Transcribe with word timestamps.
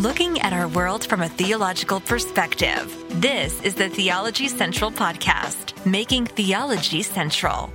looking 0.00 0.40
at 0.40 0.54
our 0.54 0.66
world 0.68 1.04
from 1.04 1.20
a 1.20 1.28
theological 1.28 2.00
perspective. 2.00 3.04
This 3.20 3.60
is 3.60 3.74
the 3.74 3.90
Theology 3.90 4.48
Central 4.48 4.90
Podcast, 4.90 5.84
making 5.84 6.24
theology 6.24 7.02
central. 7.02 7.70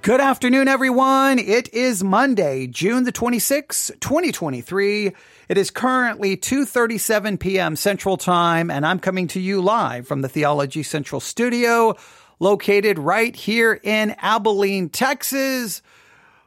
Good 0.00 0.22
afternoon, 0.22 0.66
everyone. 0.66 1.38
It 1.38 1.74
is 1.74 2.02
Monday, 2.02 2.66
June 2.66 3.04
the 3.04 3.12
26th, 3.12 4.00
2023. 4.00 5.12
It 5.50 5.58
is 5.58 5.70
currently 5.70 6.38
2.37 6.38 7.38
p.m. 7.38 7.76
Central 7.76 8.16
Time, 8.16 8.70
and 8.70 8.86
I'm 8.86 9.00
coming 9.00 9.26
to 9.28 9.40
you 9.40 9.60
live 9.60 10.08
from 10.08 10.22
the 10.22 10.30
Theology 10.30 10.82
Central 10.82 11.20
studio, 11.20 11.96
located 12.40 12.98
right 12.98 13.36
here 13.36 13.78
in 13.82 14.16
Abilene, 14.20 14.88
Texas, 14.88 15.82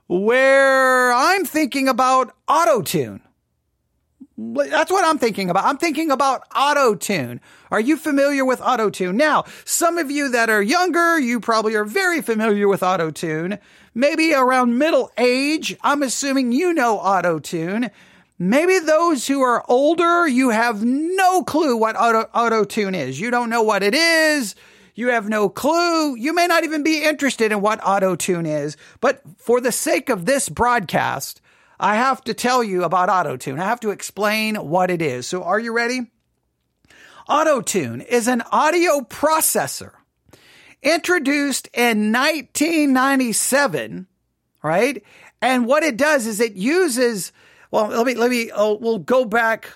where 0.07 1.13
I'm 1.13 1.45
thinking 1.45 1.87
about 1.87 2.33
auto-tune. 2.47 3.21
That's 4.37 4.91
what 4.91 5.03
I'm 5.03 5.17
thinking 5.17 5.49
about. 5.49 5.65
I'm 5.65 5.77
thinking 5.77 6.11
about 6.11 6.43
auto 6.55 6.93
tune. 6.93 7.41
Are 7.71 7.79
you 7.79 7.97
familiar 7.97 8.45
with 8.45 8.61
auto 8.61 8.91
tune? 8.91 9.17
Now, 9.17 9.45
some 9.65 9.97
of 9.97 10.11
you 10.11 10.29
that 10.29 10.49
are 10.49 10.61
younger, 10.61 11.19
you 11.19 11.39
probably 11.39 11.73
are 11.75 11.85
very 11.85 12.21
familiar 12.21 12.67
with 12.67 12.83
auto 12.83 13.09
tune. 13.09 13.57
Maybe 13.95 14.33
around 14.33 14.77
middle 14.77 15.11
age, 15.17 15.75
I'm 15.81 16.03
assuming 16.03 16.51
you 16.51 16.71
know 16.71 16.99
auto 16.99 17.39
tune. 17.39 17.89
Maybe 18.37 18.77
those 18.77 19.25
who 19.25 19.41
are 19.41 19.65
older, 19.67 20.27
you 20.27 20.49
have 20.49 20.85
no 20.85 21.41
clue 21.41 21.75
what 21.75 21.95
auto 21.95 22.63
tune 22.63 22.93
is. 22.93 23.19
You 23.19 23.31
don't 23.31 23.49
know 23.49 23.63
what 23.63 23.81
it 23.81 23.95
is. 23.95 24.53
You 24.93 25.07
have 25.09 25.27
no 25.27 25.49
clue. 25.49 26.15
You 26.15 26.35
may 26.35 26.45
not 26.45 26.63
even 26.63 26.83
be 26.83 27.03
interested 27.03 27.51
in 27.51 27.61
what 27.61 27.79
auto 27.83 28.15
tune 28.15 28.45
is. 28.45 28.77
But 29.01 29.21
for 29.37 29.59
the 29.59 29.71
sake 29.71 30.09
of 30.09 30.25
this 30.25 30.47
broadcast, 30.47 31.41
I 31.79 31.95
have 31.95 32.23
to 32.23 32.33
tell 32.33 32.63
you 32.63 32.83
about 32.83 33.09
AutoTune. 33.09 33.59
I 33.59 33.65
have 33.65 33.79
to 33.81 33.91
explain 33.91 34.55
what 34.55 34.89
it 34.89 35.01
is. 35.01 35.27
So 35.27 35.43
are 35.43 35.59
you 35.59 35.73
ready? 35.73 36.11
AutoTune 37.29 38.05
is 38.05 38.27
an 38.27 38.41
audio 38.51 39.01
processor 39.01 39.91
introduced 40.81 41.67
in 41.73 42.11
1997, 42.11 44.07
right? 44.63 45.03
And 45.41 45.65
what 45.65 45.83
it 45.83 45.97
does 45.97 46.25
is 46.25 46.39
it 46.39 46.53
uses, 46.53 47.31
well, 47.69 47.87
let 47.87 48.05
me, 48.05 48.15
let 48.15 48.29
me, 48.29 48.49
oh, 48.55 48.77
we'll 48.77 48.99
go 48.99 49.25
back 49.25 49.69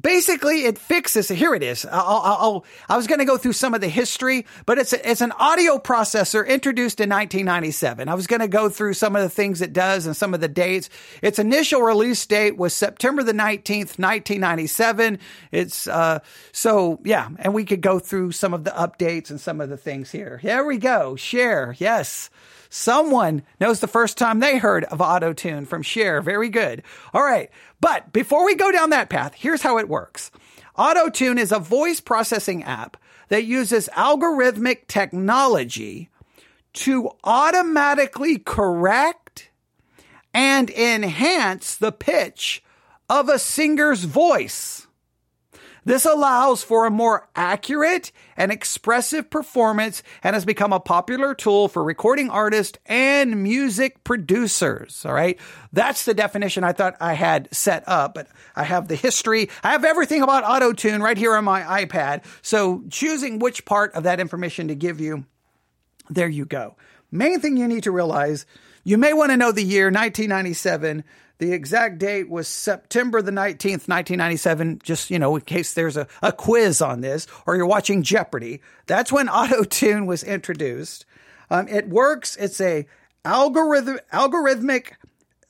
basically 0.00 0.64
it 0.64 0.78
fixes 0.78 1.28
here 1.28 1.54
it 1.54 1.62
is. 1.62 1.84
I'll, 1.84 2.22
I'll, 2.24 2.64
i 2.88 2.96
was 2.96 3.06
going 3.06 3.18
to 3.18 3.24
go 3.24 3.36
through 3.36 3.54
some 3.54 3.74
of 3.74 3.80
the 3.80 3.88
history 3.88 4.46
but 4.66 4.78
it's 4.78 4.92
a, 4.92 5.10
it's 5.10 5.20
an 5.20 5.32
audio 5.32 5.78
processor 5.78 6.46
introduced 6.46 7.00
in 7.00 7.08
1997 7.08 8.08
i 8.08 8.14
was 8.14 8.26
going 8.26 8.40
to 8.40 8.48
go 8.48 8.68
through 8.68 8.94
some 8.94 9.16
of 9.16 9.22
the 9.22 9.28
things 9.28 9.60
it 9.60 9.72
does 9.72 10.06
and 10.06 10.16
some 10.16 10.34
of 10.34 10.40
the 10.40 10.48
dates. 10.48 10.88
Its 11.22 11.38
initial 11.38 11.82
release 11.82 12.24
date 12.26 12.56
was 12.56 12.72
september 12.74 13.22
the 13.22 13.32
19th 13.32 13.98
1997 13.98 15.18
it's 15.52 15.86
uh 15.86 16.18
so 16.52 17.00
yeah 17.04 17.28
and 17.38 17.54
we 17.54 17.64
could 17.64 17.80
go 17.80 17.98
through 17.98 18.32
some 18.32 18.54
of 18.54 18.64
the 18.64 18.70
updates 18.70 19.30
and 19.30 19.40
some 19.40 19.60
of 19.60 19.68
the 19.68 19.76
things 19.76 20.10
here. 20.10 20.38
Here 20.38 20.64
we 20.64 20.78
go. 20.78 21.16
Cher. 21.16 21.74
Yes 21.78 22.30
Someone 22.70 23.42
knows 23.60 23.80
the 23.80 23.86
first 23.86 24.18
time 24.18 24.40
they 24.40 24.58
heard 24.58 24.84
of 24.84 25.00
auto 25.00 25.32
tune 25.32 25.64
from 25.64 25.82
Cher. 25.82 26.20
Very 26.20 26.48
good. 26.48 26.82
All 27.14 27.22
right. 27.22 27.50
But 27.80 28.12
before 28.12 28.44
we 28.44 28.54
go 28.54 28.72
down 28.72 28.90
that 28.90 29.08
path, 29.08 29.34
here's 29.34 29.62
how 29.62 29.78
it 29.78 29.88
works. 29.88 30.30
Auto 30.76 31.08
tune 31.08 31.38
is 31.38 31.52
a 31.52 31.58
voice 31.58 32.00
processing 32.00 32.62
app 32.64 32.96
that 33.28 33.44
uses 33.44 33.88
algorithmic 33.94 34.86
technology 34.86 36.10
to 36.74 37.10
automatically 37.24 38.38
correct 38.38 39.50
and 40.34 40.70
enhance 40.70 41.76
the 41.76 41.92
pitch 41.92 42.62
of 43.08 43.28
a 43.28 43.38
singer's 43.38 44.04
voice. 44.04 44.87
This 45.84 46.04
allows 46.04 46.62
for 46.62 46.86
a 46.86 46.90
more 46.90 47.28
accurate 47.34 48.12
and 48.36 48.52
expressive 48.52 49.30
performance 49.30 50.02
and 50.22 50.34
has 50.34 50.44
become 50.44 50.72
a 50.72 50.80
popular 50.80 51.34
tool 51.34 51.68
for 51.68 51.82
recording 51.82 52.30
artists 52.30 52.78
and 52.86 53.42
music 53.42 54.04
producers. 54.04 55.04
All 55.06 55.12
right. 55.12 55.38
That's 55.72 56.04
the 56.04 56.14
definition 56.14 56.64
I 56.64 56.72
thought 56.72 56.96
I 57.00 57.14
had 57.14 57.48
set 57.52 57.84
up, 57.86 58.14
but 58.14 58.28
I 58.54 58.64
have 58.64 58.88
the 58.88 58.96
history. 58.96 59.50
I 59.62 59.72
have 59.72 59.84
everything 59.84 60.22
about 60.22 60.44
auto 60.44 60.72
tune 60.72 61.02
right 61.02 61.18
here 61.18 61.34
on 61.34 61.44
my 61.44 61.84
iPad. 61.84 62.24
So 62.42 62.82
choosing 62.88 63.38
which 63.38 63.64
part 63.64 63.94
of 63.94 64.04
that 64.04 64.20
information 64.20 64.68
to 64.68 64.74
give 64.74 65.00
you, 65.00 65.24
there 66.10 66.28
you 66.28 66.44
go. 66.44 66.76
Main 67.10 67.40
thing 67.40 67.56
you 67.56 67.68
need 67.68 67.84
to 67.84 67.92
realize, 67.92 68.44
you 68.84 68.98
may 68.98 69.12
want 69.12 69.30
to 69.30 69.36
know 69.36 69.52
the 69.52 69.62
year 69.62 69.86
1997 69.86 71.04
the 71.38 71.52
exact 71.52 71.98
date 71.98 72.28
was 72.28 72.48
September 72.48 73.22
the 73.22 73.30
19th, 73.30 73.86
1997, 73.86 74.80
just, 74.82 75.10
you 75.10 75.18
know, 75.18 75.36
in 75.36 75.42
case 75.42 75.72
there's 75.72 75.96
a, 75.96 76.08
a 76.20 76.32
quiz 76.32 76.82
on 76.82 77.00
this 77.00 77.26
or 77.46 77.56
you're 77.56 77.66
watching 77.66 78.02
Jeopardy. 78.02 78.60
That's 78.86 79.12
when 79.12 79.28
auto 79.28 79.62
tune 79.62 80.06
was 80.06 80.24
introduced. 80.24 81.06
Um, 81.50 81.68
it 81.68 81.88
works. 81.88 82.36
It's 82.36 82.60
a 82.60 82.86
algorithm, 83.24 84.00
algorithmic, 84.12 84.92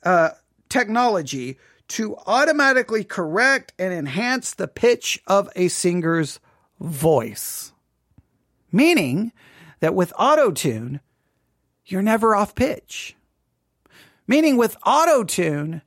uh, 0.03 0.29
technology 0.69 1.57
to 1.89 2.15
automatically 2.27 3.03
correct 3.03 3.73
and 3.79 3.91
enhance 3.91 4.53
the 4.53 4.67
pitch 4.67 5.19
of 5.25 5.49
a 5.55 5.67
singer's 5.67 6.39
voice. 6.79 7.73
Meaning 8.71 9.33
that 9.79 9.95
with 9.95 10.13
auto 10.17 10.51
tune, 10.51 10.99
you're 11.85 12.03
never 12.03 12.35
off 12.35 12.53
pitch. 12.53 13.15
Meaning 14.29 14.57
with 14.57 14.77
auto 14.85 15.23
tune, 15.23 15.81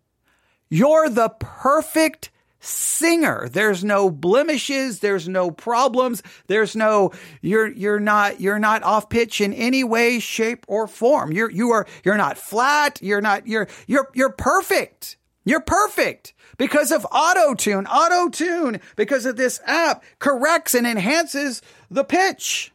you're 0.69 1.09
the 1.09 1.29
perfect 1.39 2.33
singer. 2.59 3.49
There's 3.49 3.85
no 3.85 4.11
blemishes. 4.11 4.99
There's 4.99 5.29
no 5.29 5.53
problems. 5.53 6.25
There's 6.49 6.75
no, 6.75 7.13
you're, 7.41 7.69
you're 7.69 8.01
not, 8.01 8.41
you're 8.41 8.59
not 8.59 8.83
off 8.83 9.09
pitch 9.09 9.41
in 9.41 9.53
any 9.53 9.85
way, 9.85 10.19
shape 10.19 10.65
or 10.67 10.89
form. 10.89 11.31
You're, 11.31 11.53
you 11.53 11.71
are, 11.71 11.87
you're 12.05 12.17
not 12.17 12.37
flat. 12.37 13.01
You're 13.01 13.21
not, 13.21 13.47
you're, 13.47 13.69
you're, 13.87 14.11
you're 14.13 14.33
perfect. 14.33 15.19
You're 15.45 15.61
perfect 15.61 16.35
because 16.59 16.91
of 16.91 17.07
auto 17.13 17.55
tune. 17.55 17.87
Auto 17.87 18.29
tune, 18.29 18.81
because 18.97 19.25
of 19.25 19.37
this 19.37 19.61
app, 19.67 20.03
corrects 20.19 20.75
and 20.75 20.85
enhances 20.85 21.63
the 21.93 22.03
pitch. 22.03 22.73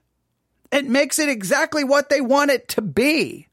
It 0.72 0.86
makes 0.86 1.20
it 1.20 1.28
exactly 1.28 1.84
what 1.84 2.08
they 2.08 2.22
want 2.22 2.52
it 2.52 2.70
to 2.70 2.82
be. 2.82 3.47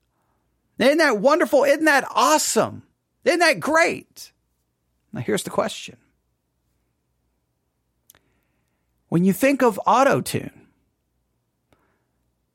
Isn't 0.78 0.98
that 0.98 1.18
wonderful? 1.18 1.64
Isn't 1.64 1.84
that 1.84 2.04
awesome? 2.10 2.82
Isn't 3.24 3.40
that 3.40 3.60
great? 3.60 4.32
Now, 5.12 5.20
here's 5.20 5.44
the 5.44 5.50
question. 5.50 5.96
When 9.08 9.24
you 9.24 9.32
think 9.32 9.62
of 9.62 9.80
auto 9.86 10.20
tune, 10.20 10.66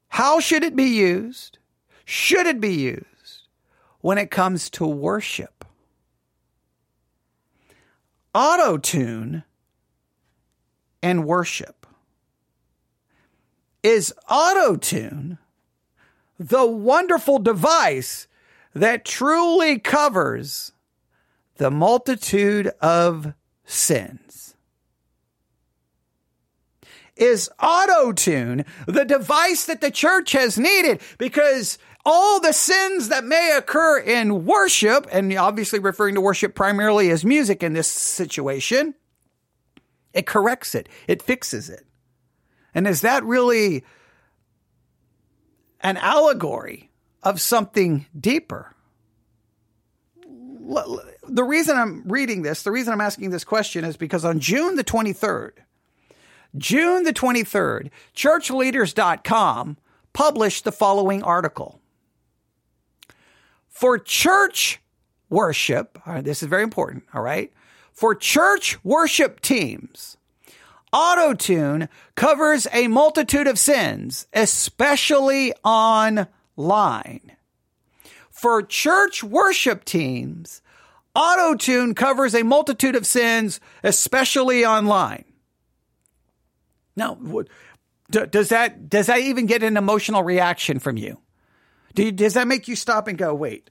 how 0.09 0.40
should 0.40 0.63
it 0.63 0.75
be 0.75 0.90
used? 0.90 1.58
Should 2.03 2.47
it 2.47 2.59
be 2.59 2.74
used 2.74 3.44
when 4.02 4.18
it 4.18 4.29
comes 4.29 4.69
to 4.72 4.85
worship? 4.85 5.63
Auto 8.34 8.78
tune 8.78 9.44
and 11.02 11.25
worship. 11.25 11.85
Is 13.81 14.13
auto 14.29 14.75
tune 14.75 15.38
the 16.40 16.66
wonderful 16.66 17.38
device 17.38 18.28
that 18.74 19.04
truly 19.04 19.78
covers 19.78 20.72
the 21.58 21.70
multitude 21.70 22.68
of 22.82 23.34
sins. 23.66 24.56
Is 27.18 27.50
auto 27.62 28.14
tune 28.14 28.64
the 28.88 29.04
device 29.04 29.66
that 29.66 29.82
the 29.82 29.92
church 29.92 30.32
has 30.32 30.58
needed? 30.58 31.02
Because 31.18 31.78
all 32.06 32.40
the 32.40 32.54
sins 32.54 33.10
that 33.10 33.26
may 33.26 33.54
occur 33.58 34.00
in 34.00 34.46
worship, 34.46 35.06
and 35.12 35.34
obviously 35.34 35.80
referring 35.80 36.16
to 36.16 36.22
worship 36.22 36.56
primarily 36.56 37.09
as 37.09 37.26
music 37.26 37.62
in 37.62 37.74
this 37.74 37.88
situation, 37.88 38.96
it 40.14 40.26
corrects 40.26 40.74
it, 40.74 40.88
it 41.09 41.22
fixes 41.22 41.70
it. 41.70 41.85
And 42.74 42.88
is 42.88 43.02
that 43.02 43.26
really 43.26 43.84
an 45.81 45.97
allegory 45.97 46.90
of 47.23 47.41
something 47.41 48.05
deeper. 48.17 48.73
The 50.22 51.43
reason 51.43 51.78
I'm 51.78 52.03
reading 52.08 52.43
this, 52.43 52.64
the 52.64 52.72
reason 52.72 52.93
I'm 52.93 53.02
asking 53.02 53.31
this 53.31 53.43
question 53.43 53.84
is 53.84 53.97
because 53.97 54.23
on 54.23 54.40
June 54.40 54.76
the 54.76 54.84
23rd, 54.84 55.52
June 56.58 57.03
the 57.03 57.14
23rd, 57.14 57.90
churchleaders.com 58.16 59.78
published 60.14 60.64
the 60.64 60.72
following 60.72 61.23
article. 61.23 61.79
For 63.67 63.97
church 63.97 64.82
worship, 65.29 65.99
uh, 66.05 66.22
this 66.22 66.41
is 66.43 66.49
very 66.49 66.64
important, 66.64 67.03
all 67.14 67.22
right? 67.22 67.53
For 67.93 68.16
church 68.16 68.84
worship 68.84 69.40
teams, 69.41 70.17
Autotune 70.94 71.88
covers 72.16 72.68
a 72.74 72.88
multitude 72.88 73.47
of 73.47 73.59
sins, 73.59 74.28
especially 74.34 75.53
online. 75.64 77.32
For 78.32 78.64
church 78.64 79.24
worship 79.24 79.86
teams, 79.86 80.62
Auto 81.16 81.56
tune 81.56 81.96
covers 81.96 82.36
a 82.36 82.44
multitude 82.44 82.96
of 82.96 83.06
sins, 83.06 83.59
especially 83.84 84.66
online. 84.66 85.26
Now, 86.96 87.18
does 88.09 88.50
that 88.50 88.90
does 88.90 89.08
that 89.08 89.20
even 89.20 89.46
get 89.46 89.64
an 89.64 89.76
emotional 89.78 90.24
reaction 90.24 90.80
from 90.80 90.97
you? 90.97 91.20
you 91.97 92.12
does 92.12 92.35
that 92.35 92.47
make 92.47 92.68
you 92.68 92.76
stop 92.76 93.08
and 93.08 93.18
go, 93.18 93.34
wait, 93.34 93.70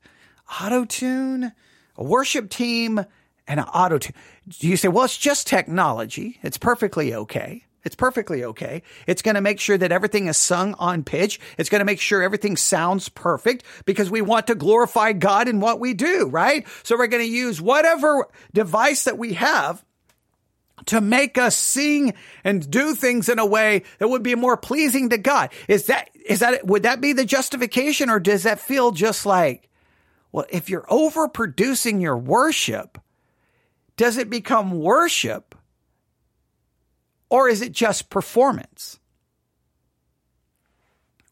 auto 0.61 0.85
tune, 0.85 1.53
a 1.97 2.05
worship 2.05 2.51
team, 2.51 3.05
and 3.49 3.59
an 3.61 3.67
auto 3.67 3.99
tune? 3.99 4.15
You 4.59 4.77
say, 4.77 4.89
well, 4.89 5.05
it's 5.05 5.19
just 5.19 5.47
technology. 5.47 6.39
It's 6.43 6.59
perfectly 6.59 7.15
okay. 7.15 7.65
It's 7.85 7.97
perfectly 7.97 8.45
okay. 8.45 8.83
It's 9.07 9.23
going 9.23 9.37
to 9.37 9.41
make 9.41 9.61
sure 9.61 9.79
that 9.79 9.93
everything 9.93 10.27
is 10.27 10.37
sung 10.37 10.75
on 10.75 11.05
pitch. 11.05 11.41
It's 11.57 11.71
going 11.71 11.79
to 11.79 11.85
make 11.87 12.01
sure 12.01 12.23
everything 12.23 12.57
sounds 12.57 13.09
perfect 13.09 13.65
because 13.87 14.11
we 14.11 14.21
want 14.21 14.49
to 14.49 14.55
glorify 14.55 15.13
God 15.13 15.49
in 15.49 15.61
what 15.61 15.81
we 15.81 15.95
do, 15.95 16.27
right? 16.27 16.67
So 16.83 16.99
we're 16.99 17.07
going 17.07 17.25
to 17.25 17.31
use 17.31 17.61
whatever 17.61 18.29
device 18.53 19.05
that 19.05 19.17
we 19.17 19.35
have 19.35 19.83
to 20.87 21.01
make 21.01 21.39
us 21.39 21.57
sing 21.57 22.15
and 22.45 22.69
do 22.71 22.95
things 22.95 23.29
in 23.29 23.39
a 23.39 23.47
way 23.47 23.85
that 23.99 24.09
would 24.09 24.23
be 24.23 24.35
more 24.35 24.57
pleasing 24.57 25.11
to 25.11 25.19
God. 25.19 25.51
Is 25.67 25.87
that, 25.87 26.11
is 26.27 26.41
that, 26.41 26.67
would 26.67 26.83
that 26.83 27.01
be 27.01 27.13
the 27.13 27.25
justification 27.25 28.11
or 28.11 28.21
does 28.21 28.43
that 28.43 28.61
feel 28.61 28.91
just 28.91 29.25
like, 29.25 29.69
well, 30.33 30.47
if 30.51 30.69
you're 30.69 30.83
overproducing 30.83 32.03
your 32.03 32.19
worship, 32.19 32.99
does 33.99 34.17
it 34.17 34.31
become 34.31 34.71
worship 34.81 35.57
or 37.29 37.49
is 37.49 37.61
it 37.61 37.73
just 37.73 38.09
performance? 38.09 38.99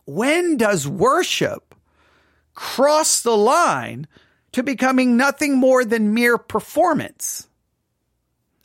When 0.04 0.56
does 0.56 0.86
worship 0.86 1.74
cross 2.54 3.22
the 3.22 3.36
line 3.36 4.08
to 4.52 4.62
becoming 4.62 5.16
nothing 5.16 5.56
more 5.56 5.84
than 5.84 6.12
mere 6.12 6.36
performance? 6.36 7.48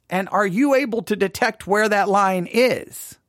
And 0.09 0.27
are 0.29 0.47
you 0.47 0.73
able 0.73 1.03
to 1.03 1.15
detect 1.15 1.67
where 1.67 1.87
that 1.87 2.09
line 2.09 2.49
is? 2.51 3.19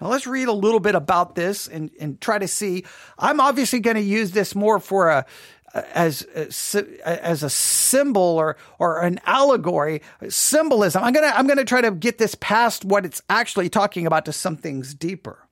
Now 0.00 0.08
let's 0.08 0.26
read 0.26 0.48
a 0.48 0.52
little 0.52 0.80
bit 0.80 0.94
about 0.94 1.34
this 1.34 1.66
and, 1.66 1.90
and 2.00 2.20
try 2.20 2.38
to 2.38 2.48
see. 2.48 2.84
I'm 3.18 3.40
obviously 3.40 3.80
going 3.80 3.96
to 3.96 4.02
use 4.02 4.32
this 4.32 4.54
more 4.54 4.78
for 4.78 5.08
a, 5.08 5.26
as 5.74 6.26
uh, 6.34 6.80
as 7.04 7.42
a 7.42 7.50
symbol 7.50 8.22
or 8.22 8.56
or 8.78 9.00
an 9.00 9.20
allegory 9.26 10.02
symbolism. 10.28 11.02
I'm 11.02 11.12
going 11.12 11.28
to 11.28 11.36
i'm 11.36 11.46
going 11.46 11.58
to 11.58 11.64
try 11.64 11.80
to 11.80 11.90
get 11.90 12.18
this 12.18 12.34
past 12.36 12.84
what 12.84 13.04
it's 13.04 13.22
actually 13.28 13.68
talking 13.68 14.06
about 14.06 14.24
to 14.26 14.32
some 14.32 14.56
things 14.56 14.94
deeper 14.94 15.48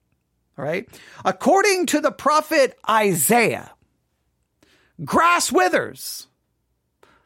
all 0.57 0.65
right? 0.65 0.89
According 1.23 1.85
to 1.87 2.01
the 2.01 2.11
prophet 2.11 2.77
isaiah 2.89 3.71
grass 5.05 5.51
withers 5.51 6.27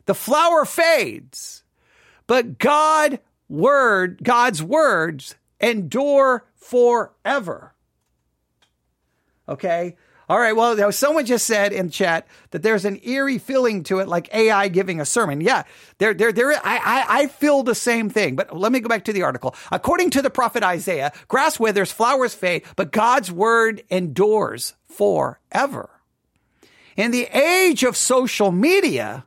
the 0.05 0.13
flower 0.13 0.65
fades 0.65 1.63
but 2.27 2.57
god 2.57 3.19
word 3.47 4.19
god's 4.23 4.61
words 4.61 5.35
endure 5.59 6.45
forever. 6.55 7.73
Okay 9.47 9.95
all 10.31 10.39
right. 10.39 10.55
Well, 10.55 10.93
someone 10.93 11.25
just 11.25 11.45
said 11.45 11.73
in 11.73 11.89
chat 11.89 12.25
that 12.51 12.63
there's 12.63 12.85
an 12.85 13.01
eerie 13.03 13.37
feeling 13.37 13.83
to 13.83 13.99
it, 13.99 14.07
like 14.07 14.33
AI 14.33 14.69
giving 14.69 15.01
a 15.01 15.05
sermon. 15.05 15.41
Yeah, 15.41 15.63
there, 15.97 16.13
there, 16.13 16.31
there. 16.31 16.53
I, 16.53 16.61
I, 16.63 17.05
I 17.09 17.27
feel 17.27 17.63
the 17.63 17.75
same 17.75 18.09
thing. 18.09 18.37
But 18.37 18.55
let 18.55 18.71
me 18.71 18.79
go 18.79 18.87
back 18.87 19.03
to 19.03 19.11
the 19.11 19.23
article. 19.23 19.53
According 19.73 20.11
to 20.11 20.21
the 20.21 20.29
prophet 20.29 20.63
Isaiah, 20.63 21.11
grass 21.27 21.59
withers, 21.59 21.91
flowers 21.91 22.33
fade, 22.33 22.63
but 22.77 22.93
God's 22.93 23.29
word 23.29 23.83
endures 23.89 24.73
forever. 24.85 25.89
In 26.95 27.11
the 27.11 27.25
age 27.25 27.83
of 27.83 27.97
social 27.97 28.53
media, 28.53 29.25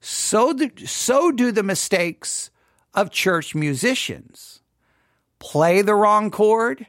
so 0.00 0.52
do, 0.52 0.68
so 0.84 1.30
do 1.30 1.52
the 1.52 1.62
mistakes 1.62 2.50
of 2.92 3.12
church 3.12 3.54
musicians. 3.54 4.62
Play 5.38 5.80
the 5.80 5.94
wrong 5.94 6.32
chord 6.32 6.88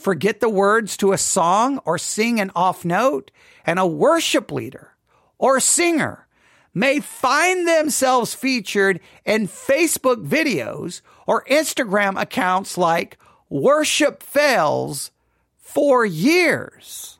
forget 0.00 0.40
the 0.40 0.48
words 0.48 0.96
to 0.98 1.12
a 1.12 1.18
song 1.18 1.78
or 1.84 1.98
sing 1.98 2.40
an 2.40 2.50
off 2.54 2.84
note, 2.84 3.30
and 3.64 3.78
a 3.78 3.86
worship 3.86 4.50
leader 4.50 4.94
or 5.38 5.60
singer 5.60 6.26
may 6.72 7.00
find 7.00 7.66
themselves 7.66 8.34
featured 8.34 9.00
in 9.24 9.48
Facebook 9.48 10.26
videos 10.26 11.00
or 11.26 11.44
Instagram 11.44 12.20
accounts 12.20 12.78
like 12.78 13.18
Worship 13.48 14.22
Fails 14.22 15.10
for 15.56 16.04
years. 16.04 17.18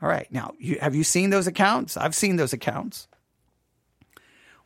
All 0.00 0.08
right, 0.08 0.26
now 0.32 0.54
you, 0.58 0.78
have 0.80 0.96
you 0.96 1.04
seen 1.04 1.30
those 1.30 1.46
accounts? 1.46 1.96
I've 1.96 2.14
seen 2.14 2.36
those 2.36 2.52
accounts 2.52 3.06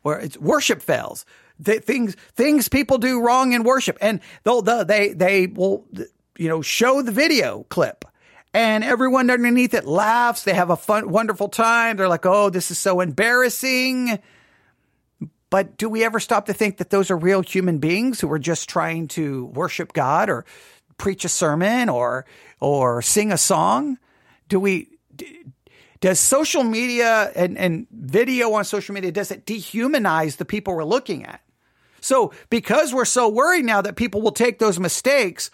where 0.00 0.18
it's 0.18 0.38
worship 0.38 0.80
fails. 0.80 1.26
The 1.58 1.80
things 1.80 2.16
things 2.34 2.68
people 2.68 2.98
do 2.98 3.20
wrong 3.20 3.52
in 3.52 3.62
worship, 3.62 3.98
and 4.00 4.20
they'll, 4.44 4.62
they 4.62 5.12
they 5.12 5.46
will 5.46 5.86
you 6.38 6.48
know, 6.48 6.62
show 6.62 7.02
the 7.02 7.12
video 7.12 7.64
clip 7.68 8.04
and 8.56 8.84
everyone 8.84 9.30
underneath 9.30 9.74
it 9.74 9.84
laughs. 9.84 10.44
They 10.44 10.54
have 10.54 10.70
a 10.70 10.76
fun, 10.76 11.10
wonderful 11.10 11.48
time. 11.48 11.96
They're 11.96 12.08
like, 12.08 12.24
oh, 12.24 12.48
this 12.50 12.70
is 12.70 12.78
so 12.78 13.00
embarrassing. 13.00 14.18
But 15.50 15.76
do 15.76 15.88
we 15.88 16.04
ever 16.04 16.18
stop 16.18 16.46
to 16.46 16.54
think 16.54 16.78
that 16.78 16.90
those 16.90 17.10
are 17.10 17.16
real 17.16 17.42
human 17.42 17.78
beings 17.78 18.20
who 18.20 18.32
are 18.32 18.38
just 18.38 18.68
trying 18.68 19.08
to 19.08 19.46
worship 19.46 19.92
God 19.92 20.30
or 20.30 20.44
preach 20.98 21.24
a 21.24 21.28
sermon 21.28 21.88
or, 21.88 22.24
or 22.58 23.02
sing 23.02 23.30
a 23.30 23.38
song? 23.38 23.98
Do 24.48 24.58
we, 24.58 24.88
does 26.00 26.18
social 26.18 26.64
media 26.64 27.30
and, 27.36 27.58
and 27.58 27.86
video 27.90 28.52
on 28.54 28.64
social 28.64 28.94
media, 28.94 29.12
does 29.12 29.30
it 29.30 29.44
dehumanize 29.44 30.38
the 30.38 30.44
people 30.44 30.74
we're 30.74 30.84
looking 30.84 31.24
at? 31.24 31.42
So 32.00 32.32
because 32.50 32.94
we're 32.94 33.04
so 33.04 33.28
worried 33.28 33.64
now 33.64 33.82
that 33.82 33.96
people 33.96 34.22
will 34.22 34.32
take 34.32 34.58
those 34.58 34.78
mistakes 34.78 35.50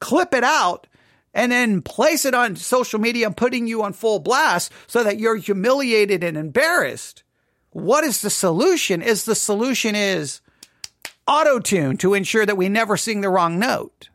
clip 0.00 0.34
it 0.34 0.44
out 0.44 0.86
and 1.32 1.52
then 1.52 1.82
place 1.82 2.24
it 2.24 2.34
on 2.34 2.56
social 2.56 2.98
media 2.98 3.26
and 3.26 3.36
putting 3.36 3.66
you 3.66 3.82
on 3.82 3.92
full 3.92 4.18
blast 4.18 4.72
so 4.86 5.04
that 5.04 5.18
you're 5.18 5.36
humiliated 5.36 6.24
and 6.24 6.36
embarrassed. 6.36 7.22
What 7.70 8.02
is 8.02 8.20
the 8.20 8.30
solution? 8.30 9.00
Is 9.00 9.24
the 9.24 9.36
solution 9.36 9.94
is 9.94 10.40
auto 11.26 11.60
tune 11.60 11.96
to 11.98 12.14
ensure 12.14 12.44
that 12.44 12.56
we 12.56 12.68
never 12.68 12.96
sing 12.96 13.20
the 13.20 13.30
wrong 13.30 13.58
note. 13.58 14.08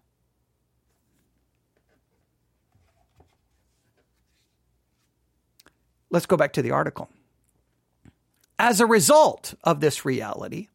Let's 6.09 6.25
go 6.25 6.37
back 6.37 6.53
to 6.53 6.61
the 6.61 6.71
article. 6.71 7.09
As 8.57 8.79
a 8.79 8.85
result 8.85 9.53
of 9.63 9.79
this 9.79 10.05
reality, 10.05 10.67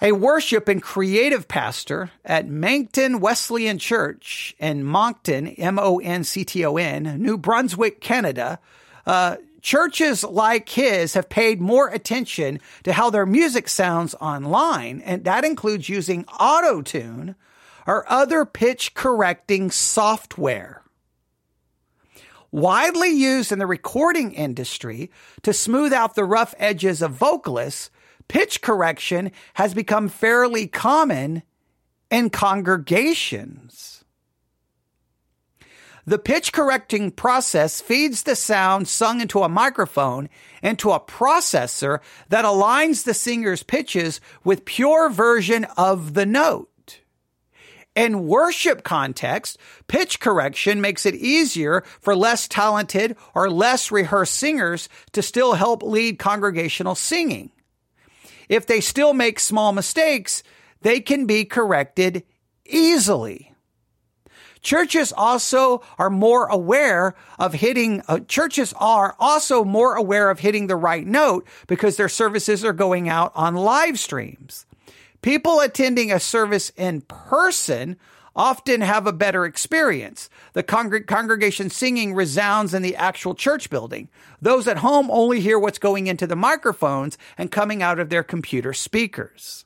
a 0.00 0.12
worship 0.12 0.68
and 0.68 0.82
creative 0.82 1.46
pastor 1.46 2.10
at 2.24 2.48
Moncton 2.48 3.20
Wesleyan 3.20 3.78
Church 3.78 4.54
in 4.58 4.84
Moncton, 4.84 5.48
M 5.48 5.78
O 5.78 5.98
N 5.98 6.24
C 6.24 6.44
T 6.44 6.64
O 6.64 6.76
N, 6.76 7.22
New 7.22 7.36
Brunswick, 7.38 8.00
Canada. 8.00 8.58
Uh, 9.06 9.36
churches 9.60 10.24
like 10.24 10.68
his 10.68 11.14
have 11.14 11.28
paid 11.28 11.60
more 11.60 11.88
attention 11.88 12.60
to 12.82 12.92
how 12.92 13.10
their 13.10 13.26
music 13.26 13.68
sounds 13.68 14.14
online, 14.20 15.00
and 15.02 15.24
that 15.24 15.44
includes 15.44 15.88
using 15.88 16.24
auto 16.40 16.82
tune 16.82 17.36
or 17.86 18.04
other 18.10 18.44
pitch 18.44 18.94
correcting 18.94 19.70
software. 19.70 20.82
Widely 22.50 23.08
used 23.08 23.50
in 23.50 23.58
the 23.58 23.66
recording 23.66 24.32
industry 24.32 25.10
to 25.42 25.54
smooth 25.54 25.92
out 25.92 26.14
the 26.14 26.24
rough 26.24 26.54
edges 26.58 27.00
of 27.00 27.12
vocalists, 27.12 27.90
pitch 28.32 28.62
correction 28.62 29.30
has 29.52 29.74
become 29.74 30.08
fairly 30.08 30.66
common 30.66 31.42
in 32.10 32.30
congregations. 32.30 34.04
The 36.06 36.18
pitch 36.18 36.50
correcting 36.50 37.10
process 37.10 37.82
feeds 37.82 38.22
the 38.22 38.34
sound 38.34 38.88
sung 38.88 39.20
into 39.20 39.42
a 39.42 39.50
microphone 39.50 40.30
into 40.62 40.92
a 40.92 40.98
processor 40.98 41.98
that 42.30 42.46
aligns 42.46 43.04
the 43.04 43.12
singer's 43.12 43.62
pitches 43.62 44.18
with 44.44 44.64
pure 44.64 45.10
version 45.10 45.66
of 45.76 46.14
the 46.14 46.24
note. 46.24 47.00
In 47.94 48.26
worship 48.26 48.82
context, 48.82 49.58
pitch 49.88 50.20
correction 50.20 50.80
makes 50.80 51.04
it 51.04 51.14
easier 51.16 51.82
for 52.00 52.16
less 52.16 52.48
talented 52.48 53.14
or 53.34 53.50
less 53.50 53.92
rehearsed 53.92 54.32
singers 54.32 54.88
to 55.12 55.20
still 55.20 55.52
help 55.52 55.82
lead 55.82 56.18
congregational 56.18 56.94
singing 56.94 57.50
if 58.48 58.66
they 58.66 58.80
still 58.80 59.12
make 59.12 59.38
small 59.38 59.72
mistakes, 59.72 60.42
they 60.82 61.00
can 61.00 61.26
be 61.26 61.44
corrected 61.44 62.24
easily. 62.66 63.52
Churches 64.62 65.12
also 65.16 65.82
are 65.98 66.10
more 66.10 66.46
aware 66.46 67.16
of 67.38 67.52
hitting, 67.52 68.00
uh, 68.06 68.20
churches 68.20 68.72
are 68.78 69.16
also 69.18 69.64
more 69.64 69.96
aware 69.96 70.30
of 70.30 70.38
hitting 70.38 70.68
the 70.68 70.76
right 70.76 71.04
note 71.04 71.46
because 71.66 71.96
their 71.96 72.08
services 72.08 72.64
are 72.64 72.72
going 72.72 73.08
out 73.08 73.32
on 73.34 73.56
live 73.56 73.98
streams. 73.98 74.64
People 75.20 75.60
attending 75.60 76.12
a 76.12 76.20
service 76.20 76.70
in 76.76 77.00
person 77.02 77.96
often 78.34 78.80
have 78.80 79.06
a 79.06 79.12
better 79.12 79.44
experience. 79.44 80.28
The 80.52 80.62
congr- 80.62 81.06
congregation 81.06 81.70
singing 81.70 82.14
resounds 82.14 82.74
in 82.74 82.82
the 82.82 82.96
actual 82.96 83.34
church 83.34 83.70
building. 83.70 84.08
Those 84.40 84.66
at 84.66 84.78
home 84.78 85.10
only 85.10 85.40
hear 85.40 85.58
what's 85.58 85.78
going 85.78 86.06
into 86.06 86.26
the 86.26 86.36
microphones 86.36 87.18
and 87.36 87.50
coming 87.50 87.82
out 87.82 87.98
of 87.98 88.08
their 88.08 88.22
computer 88.22 88.72
speakers. 88.72 89.64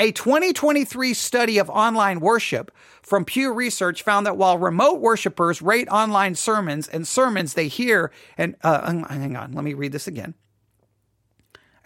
A 0.00 0.12
2023 0.12 1.12
study 1.12 1.58
of 1.58 1.68
online 1.68 2.20
worship 2.20 2.70
from 3.02 3.24
Pew 3.24 3.52
Research 3.52 4.02
found 4.02 4.26
that 4.26 4.36
while 4.36 4.56
remote 4.56 5.00
worshipers 5.00 5.60
rate 5.60 5.88
online 5.88 6.36
sermons 6.36 6.86
and 6.86 7.06
sermons 7.06 7.54
they 7.54 7.66
hear, 7.66 8.12
and 8.36 8.54
uh, 8.62 8.86
hang 9.08 9.34
on, 9.34 9.52
let 9.52 9.64
me 9.64 9.74
read 9.74 9.90
this 9.90 10.06
again. 10.06 10.34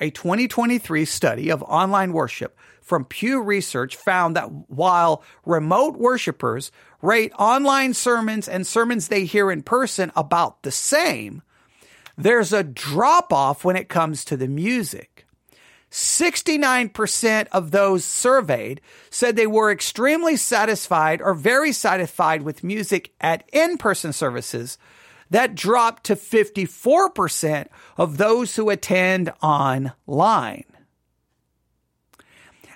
A 0.03 0.11
2023 0.11 1.05
study 1.05 1.49
of 1.49 1.63
online 1.63 2.13
worship 2.13 2.59
from 2.81 3.05
Pew 3.05 3.41
Research 3.41 3.95
found 3.95 4.35
that 4.35 4.51
while 4.69 5.23
remote 5.47 5.97
worshipers 5.97 6.73
rate 7.01 7.31
online 7.39 7.95
sermons 7.95 8.49
and 8.49 8.67
sermons 8.67 9.07
they 9.07 9.25
hear 9.25 9.49
in 9.49 9.63
person 9.63 10.11
about 10.17 10.65
the 10.65 10.73
same, 10.73 11.41
there's 12.19 12.53
a 12.53 12.65
drop 12.65 13.33
off 13.33 13.65
when 13.65 13.77
it 13.77 13.89
comes 13.89 14.25
to 14.25 14.37
the 14.37 14.49
music. 14.49 15.25
69% 15.93 17.47
of 17.53 17.71
those 17.71 18.05
surveyed 18.05 18.81
said 19.09 19.37
they 19.37 19.47
were 19.47 19.71
extremely 19.71 20.35
satisfied 20.35 21.23
or 21.23 21.33
very 21.33 21.71
satisfied 21.71 22.43
with 22.43 22.65
music 22.65 23.13
at 23.21 23.49
in-person 23.53 24.13
services. 24.13 24.79
That 25.33 25.55
dropped 25.55 26.05
to 26.05 26.15
54% 26.15 27.69
of 27.97 28.19
those 28.19 28.55
who 28.55 28.69
attend 28.69 29.33
online. 29.43 30.67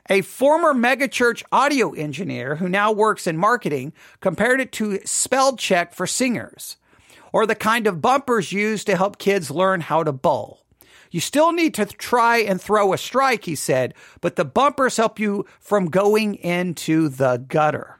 A 0.08 0.22
former 0.22 0.72
megachurch 0.72 1.42
audio 1.52 1.92
engineer 1.92 2.56
who 2.56 2.66
now 2.66 2.92
works 2.92 3.26
in 3.26 3.36
marketing 3.36 3.92
compared 4.20 4.62
it 4.62 4.72
to 4.72 5.00
spell 5.04 5.56
check 5.56 5.92
for 5.92 6.06
singers 6.06 6.78
or 7.30 7.44
the 7.44 7.54
kind 7.54 7.86
of 7.86 8.00
bumpers 8.00 8.52
used 8.52 8.86
to 8.86 8.96
help 8.96 9.18
kids 9.18 9.50
learn 9.50 9.82
how 9.82 10.02
to 10.02 10.12
bowl. 10.12 10.64
You 11.10 11.20
still 11.20 11.52
need 11.52 11.74
to 11.74 11.84
try 11.84 12.38
and 12.38 12.58
throw 12.58 12.94
a 12.94 12.98
strike, 12.98 13.44
he 13.44 13.54
said, 13.54 13.92
but 14.22 14.36
the 14.36 14.46
bumpers 14.46 14.96
help 14.96 15.18
you 15.18 15.44
from 15.60 15.90
going 15.90 16.36
into 16.36 17.10
the 17.10 17.36
gutter. 17.36 17.96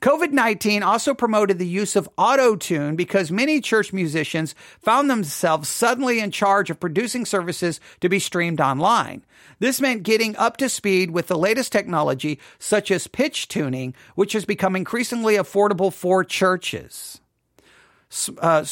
COVID 0.00 0.32
19 0.32 0.82
also 0.82 1.14
promoted 1.14 1.58
the 1.58 1.66
use 1.66 1.94
of 1.96 2.08
auto 2.16 2.56
tune 2.56 2.96
because 2.96 3.30
many 3.30 3.60
church 3.60 3.92
musicians 3.92 4.54
found 4.80 5.10
themselves 5.10 5.68
suddenly 5.68 6.20
in 6.20 6.30
charge 6.30 6.70
of 6.70 6.80
producing 6.80 7.26
services 7.26 7.80
to 8.00 8.08
be 8.08 8.18
streamed 8.18 8.60
online. 8.60 9.24
This 9.58 9.80
meant 9.80 10.02
getting 10.02 10.36
up 10.36 10.56
to 10.58 10.68
speed 10.68 11.10
with 11.10 11.26
the 11.26 11.38
latest 11.38 11.70
technology, 11.70 12.38
such 12.58 12.90
as 12.90 13.06
pitch 13.06 13.48
tuning, 13.48 13.94
which 14.14 14.32
has 14.32 14.44
become 14.44 14.74
increasingly 14.74 15.34
affordable 15.34 15.92
for 15.92 16.24
churches 16.24 17.20
uh, 18.38 18.64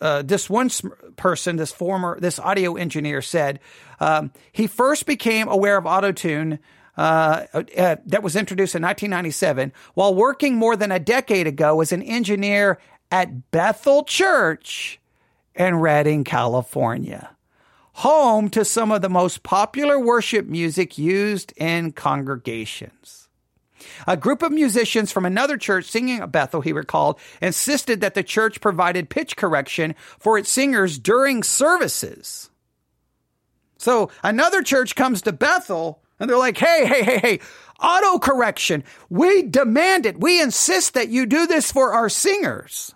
uh, 0.00 0.22
this 0.22 0.50
one 0.50 0.70
person, 1.16 1.56
this 1.56 1.72
former, 1.72 2.18
this 2.20 2.38
audio 2.38 2.74
engineer 2.74 3.22
said 3.22 3.60
um, 4.00 4.32
he 4.52 4.66
first 4.66 5.06
became 5.06 5.48
aware 5.48 5.76
of 5.76 5.84
autotune 5.84 6.58
uh, 7.00 7.46
uh, 7.78 7.96
that 8.04 8.22
was 8.22 8.36
introduced 8.36 8.74
in 8.74 8.82
1997 8.82 9.72
while 9.94 10.14
working 10.14 10.56
more 10.56 10.76
than 10.76 10.92
a 10.92 10.98
decade 10.98 11.46
ago 11.46 11.80
as 11.80 11.92
an 11.92 12.02
engineer 12.02 12.78
at 13.10 13.50
Bethel 13.50 14.04
Church 14.04 15.00
in 15.54 15.76
Redding, 15.76 16.24
California, 16.24 17.34
home 17.94 18.50
to 18.50 18.66
some 18.66 18.92
of 18.92 19.00
the 19.00 19.08
most 19.08 19.42
popular 19.42 19.98
worship 19.98 20.46
music 20.46 20.98
used 20.98 21.54
in 21.56 21.92
congregations. 21.92 23.30
A 24.06 24.18
group 24.18 24.42
of 24.42 24.52
musicians 24.52 25.10
from 25.10 25.24
another 25.24 25.56
church 25.56 25.86
singing 25.86 26.20
at 26.20 26.30
Bethel, 26.30 26.60
he 26.60 26.74
recalled, 26.74 27.18
insisted 27.40 28.02
that 28.02 28.12
the 28.12 28.22
church 28.22 28.60
provided 28.60 29.08
pitch 29.08 29.38
correction 29.38 29.94
for 30.18 30.36
its 30.36 30.50
singers 30.50 30.98
during 30.98 31.44
services. 31.44 32.50
So 33.78 34.10
another 34.22 34.62
church 34.62 34.94
comes 34.94 35.22
to 35.22 35.32
Bethel 35.32 36.02
and 36.20 36.28
they're 36.28 36.36
like, 36.36 36.58
hey, 36.58 36.86
hey, 36.86 37.02
hey, 37.02 37.18
hey, 37.18 37.40
auto 37.80 38.18
correction. 38.18 38.84
We 39.08 39.42
demand 39.42 40.06
it. 40.06 40.20
We 40.20 40.40
insist 40.40 40.94
that 40.94 41.08
you 41.08 41.26
do 41.26 41.46
this 41.46 41.72
for 41.72 41.94
our 41.94 42.10
singers. 42.10 42.94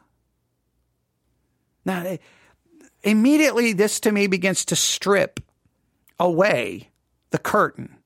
Now, 1.85 2.05
eh, 2.05 2.19
immediately, 3.03 3.73
this 3.73 3.99
to 4.01 4.13
me 4.13 4.27
begins 4.27 4.65
to 4.67 4.77
strip 4.77 5.41
away 6.21 6.91
the 7.31 7.39
curtain 7.39 7.97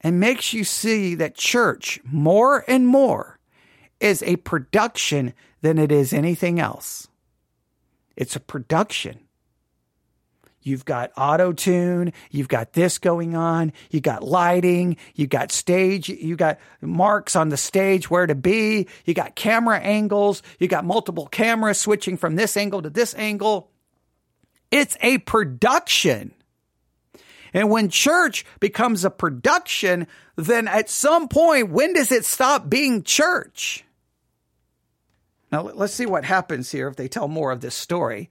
and 0.00 0.20
makes 0.20 0.52
you 0.52 0.62
see 0.62 1.14
that 1.16 1.34
church 1.34 1.98
more 2.04 2.64
and 2.68 2.86
more 2.86 3.38
is 3.98 4.22
a 4.22 4.36
production 4.36 5.32
than 5.62 5.78
it 5.78 5.90
is 5.90 6.12
anything 6.12 6.60
else. 6.60 7.08
It's 8.14 8.36
a 8.36 8.40
production. 8.40 9.25
You've 10.66 10.84
got 10.84 11.12
auto 11.16 11.52
tune. 11.52 12.12
You've 12.32 12.48
got 12.48 12.72
this 12.72 12.98
going 12.98 13.36
on. 13.36 13.72
You 13.92 14.00
got 14.00 14.24
lighting. 14.24 14.96
You 15.14 15.28
got 15.28 15.52
stage. 15.52 16.08
You 16.08 16.34
got 16.34 16.58
marks 16.80 17.36
on 17.36 17.50
the 17.50 17.56
stage 17.56 18.10
where 18.10 18.26
to 18.26 18.34
be. 18.34 18.88
You 19.04 19.14
got 19.14 19.36
camera 19.36 19.78
angles. 19.78 20.42
You 20.58 20.66
got 20.66 20.84
multiple 20.84 21.28
cameras 21.28 21.78
switching 21.78 22.16
from 22.16 22.34
this 22.34 22.56
angle 22.56 22.82
to 22.82 22.90
this 22.90 23.14
angle. 23.14 23.70
It's 24.72 24.96
a 25.02 25.18
production. 25.18 26.34
And 27.54 27.70
when 27.70 27.88
church 27.88 28.44
becomes 28.58 29.04
a 29.04 29.10
production, 29.10 30.08
then 30.34 30.66
at 30.66 30.90
some 30.90 31.28
point, 31.28 31.70
when 31.70 31.92
does 31.92 32.10
it 32.10 32.24
stop 32.24 32.68
being 32.68 33.04
church? 33.04 33.84
Now, 35.52 35.62
let's 35.62 35.94
see 35.94 36.06
what 36.06 36.24
happens 36.24 36.72
here 36.72 36.88
if 36.88 36.96
they 36.96 37.06
tell 37.06 37.28
more 37.28 37.52
of 37.52 37.60
this 37.60 37.76
story. 37.76 38.30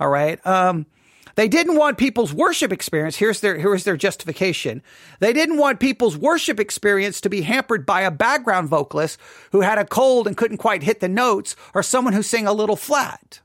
All 0.00 0.08
right. 0.08 0.44
Um, 0.44 0.86
they 1.34 1.48
didn't 1.48 1.76
want 1.76 1.98
people's 1.98 2.32
worship 2.32 2.72
experience. 2.72 3.16
Here's 3.16 3.40
their, 3.40 3.58
here's 3.58 3.84
their 3.84 3.96
justification. 3.96 4.82
They 5.20 5.32
didn't 5.32 5.58
want 5.58 5.80
people's 5.80 6.16
worship 6.16 6.60
experience 6.60 7.20
to 7.20 7.28
be 7.28 7.42
hampered 7.42 7.84
by 7.84 8.02
a 8.02 8.10
background 8.10 8.68
vocalist 8.68 9.18
who 9.52 9.60
had 9.60 9.78
a 9.78 9.84
cold 9.84 10.26
and 10.26 10.36
couldn't 10.36 10.58
quite 10.58 10.82
hit 10.82 11.00
the 11.00 11.08
notes 11.08 11.56
or 11.74 11.82
someone 11.82 12.14
who 12.14 12.22
sang 12.22 12.46
a 12.46 12.52
little 12.52 12.76
flat. 12.76 13.40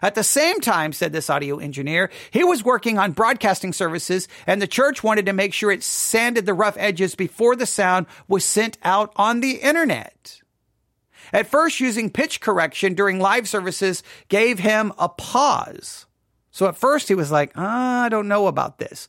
At 0.00 0.16
the 0.16 0.24
same 0.24 0.60
time, 0.60 0.92
said 0.92 1.12
this 1.12 1.30
audio 1.30 1.58
engineer, 1.58 2.10
he 2.32 2.42
was 2.42 2.64
working 2.64 2.98
on 2.98 3.12
broadcasting 3.12 3.72
services 3.72 4.26
and 4.48 4.60
the 4.60 4.66
church 4.66 5.04
wanted 5.04 5.26
to 5.26 5.32
make 5.32 5.52
sure 5.52 5.70
it 5.70 5.84
sanded 5.84 6.44
the 6.44 6.54
rough 6.54 6.76
edges 6.76 7.14
before 7.14 7.54
the 7.54 7.66
sound 7.66 8.06
was 8.26 8.44
sent 8.44 8.78
out 8.82 9.12
on 9.16 9.40
the 9.40 9.56
internet. 9.56 10.40
At 11.32 11.46
first, 11.46 11.78
using 11.78 12.10
pitch 12.10 12.40
correction 12.40 12.94
during 12.94 13.20
live 13.20 13.48
services 13.48 14.02
gave 14.28 14.58
him 14.58 14.92
a 14.98 15.08
pause. 15.08 16.06
So 16.52 16.66
at 16.68 16.76
first 16.76 17.08
he 17.08 17.14
was 17.14 17.32
like, 17.32 17.52
oh, 17.56 17.62
I 17.62 18.08
don't 18.08 18.28
know 18.28 18.46
about 18.46 18.78
this. 18.78 19.08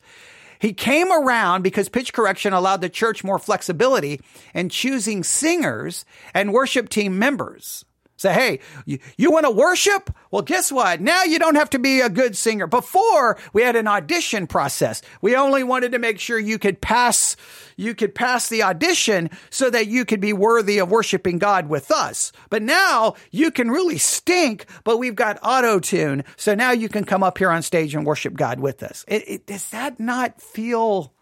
He 0.58 0.72
came 0.72 1.12
around 1.12 1.62
because 1.62 1.88
pitch 1.88 2.12
correction 2.12 2.52
allowed 2.52 2.80
the 2.80 2.88
church 2.88 3.22
more 3.22 3.38
flexibility 3.38 4.20
in 4.54 4.70
choosing 4.70 5.22
singers 5.22 6.04
and 6.32 6.52
worship 6.52 6.88
team 6.88 7.18
members. 7.18 7.84
Say, 8.24 8.32
hey, 8.32 8.60
you, 8.86 8.98
you 9.18 9.30
want 9.30 9.44
to 9.44 9.50
worship? 9.50 10.08
Well, 10.30 10.40
guess 10.40 10.72
what? 10.72 11.02
Now 11.02 11.24
you 11.24 11.38
don't 11.38 11.56
have 11.56 11.68
to 11.70 11.78
be 11.78 12.00
a 12.00 12.08
good 12.08 12.34
singer. 12.34 12.66
Before 12.66 13.36
we 13.52 13.60
had 13.60 13.76
an 13.76 13.86
audition 13.86 14.46
process. 14.46 15.02
We 15.20 15.36
only 15.36 15.62
wanted 15.62 15.92
to 15.92 15.98
make 15.98 16.18
sure 16.18 16.38
you 16.38 16.58
could 16.58 16.80
pass, 16.80 17.36
you 17.76 17.94
could 17.94 18.14
pass 18.14 18.48
the 18.48 18.62
audition 18.62 19.28
so 19.50 19.68
that 19.68 19.88
you 19.88 20.06
could 20.06 20.22
be 20.22 20.32
worthy 20.32 20.78
of 20.78 20.90
worshiping 20.90 21.36
God 21.36 21.68
with 21.68 21.90
us. 21.90 22.32
But 22.48 22.62
now 22.62 23.16
you 23.30 23.50
can 23.50 23.70
really 23.70 23.98
stink, 23.98 24.64
but 24.84 24.96
we've 24.96 25.14
got 25.14 25.38
auto 25.42 25.78
tune. 25.78 26.24
So 26.36 26.54
now 26.54 26.70
you 26.70 26.88
can 26.88 27.04
come 27.04 27.22
up 27.22 27.36
here 27.36 27.50
on 27.50 27.60
stage 27.60 27.94
and 27.94 28.06
worship 28.06 28.32
God 28.32 28.58
with 28.58 28.82
us. 28.82 29.04
It, 29.06 29.24
it, 29.28 29.46
does 29.46 29.68
that 29.68 30.00
not 30.00 30.40
feel, 30.40 31.12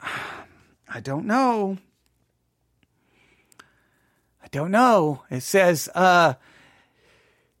I 0.88 1.00
don't 1.00 1.26
know 1.26 1.76
don't 4.52 4.70
know. 4.70 5.24
It 5.30 5.42
says, 5.42 5.88
uh, 5.94 6.34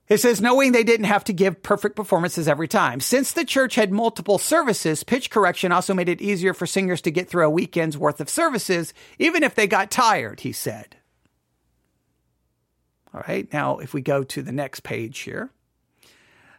it 0.08 0.18
says, 0.18 0.42
knowing 0.42 0.72
they 0.72 0.84
didn't 0.84 1.06
have 1.06 1.24
to 1.24 1.32
give 1.32 1.62
perfect 1.62 1.96
performances 1.96 2.46
every 2.46 2.68
time. 2.68 3.00
Since 3.00 3.32
the 3.32 3.46
church 3.46 3.74
had 3.76 3.90
multiple 3.90 4.38
services, 4.38 5.02
pitch 5.02 5.30
correction 5.30 5.72
also 5.72 5.94
made 5.94 6.10
it 6.10 6.20
easier 6.20 6.52
for 6.52 6.66
singers 6.66 7.00
to 7.02 7.10
get 7.10 7.28
through 7.28 7.46
a 7.46 7.50
weekend's 7.50 7.96
worth 7.96 8.20
of 8.20 8.28
services, 8.28 8.92
even 9.18 9.42
if 9.42 9.54
they 9.54 9.66
got 9.66 9.90
tired, 9.90 10.40
he 10.40 10.52
said. 10.52 10.96
All 13.14 13.22
right, 13.26 13.50
now 13.52 13.78
if 13.78 13.94
we 13.94 14.02
go 14.02 14.22
to 14.24 14.42
the 14.42 14.52
next 14.52 14.82
page 14.82 15.20
here. 15.20 15.50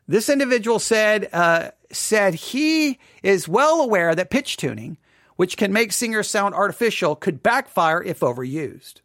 This 0.07 0.29
individual 0.29 0.79
said, 0.79 1.29
uh, 1.31 1.71
said 1.91 2.33
he 2.33 2.99
is 3.21 3.47
well 3.47 3.81
aware 3.81 4.15
that 4.15 4.31
pitch 4.31 4.57
tuning, 4.57 4.97
which 5.35 5.57
can 5.57 5.71
make 5.71 5.91
singers 5.91 6.27
sound 6.27 6.55
artificial, 6.55 7.15
could 7.15 7.43
backfire 7.43 8.01
if 8.01 8.21
overused. 8.21 9.01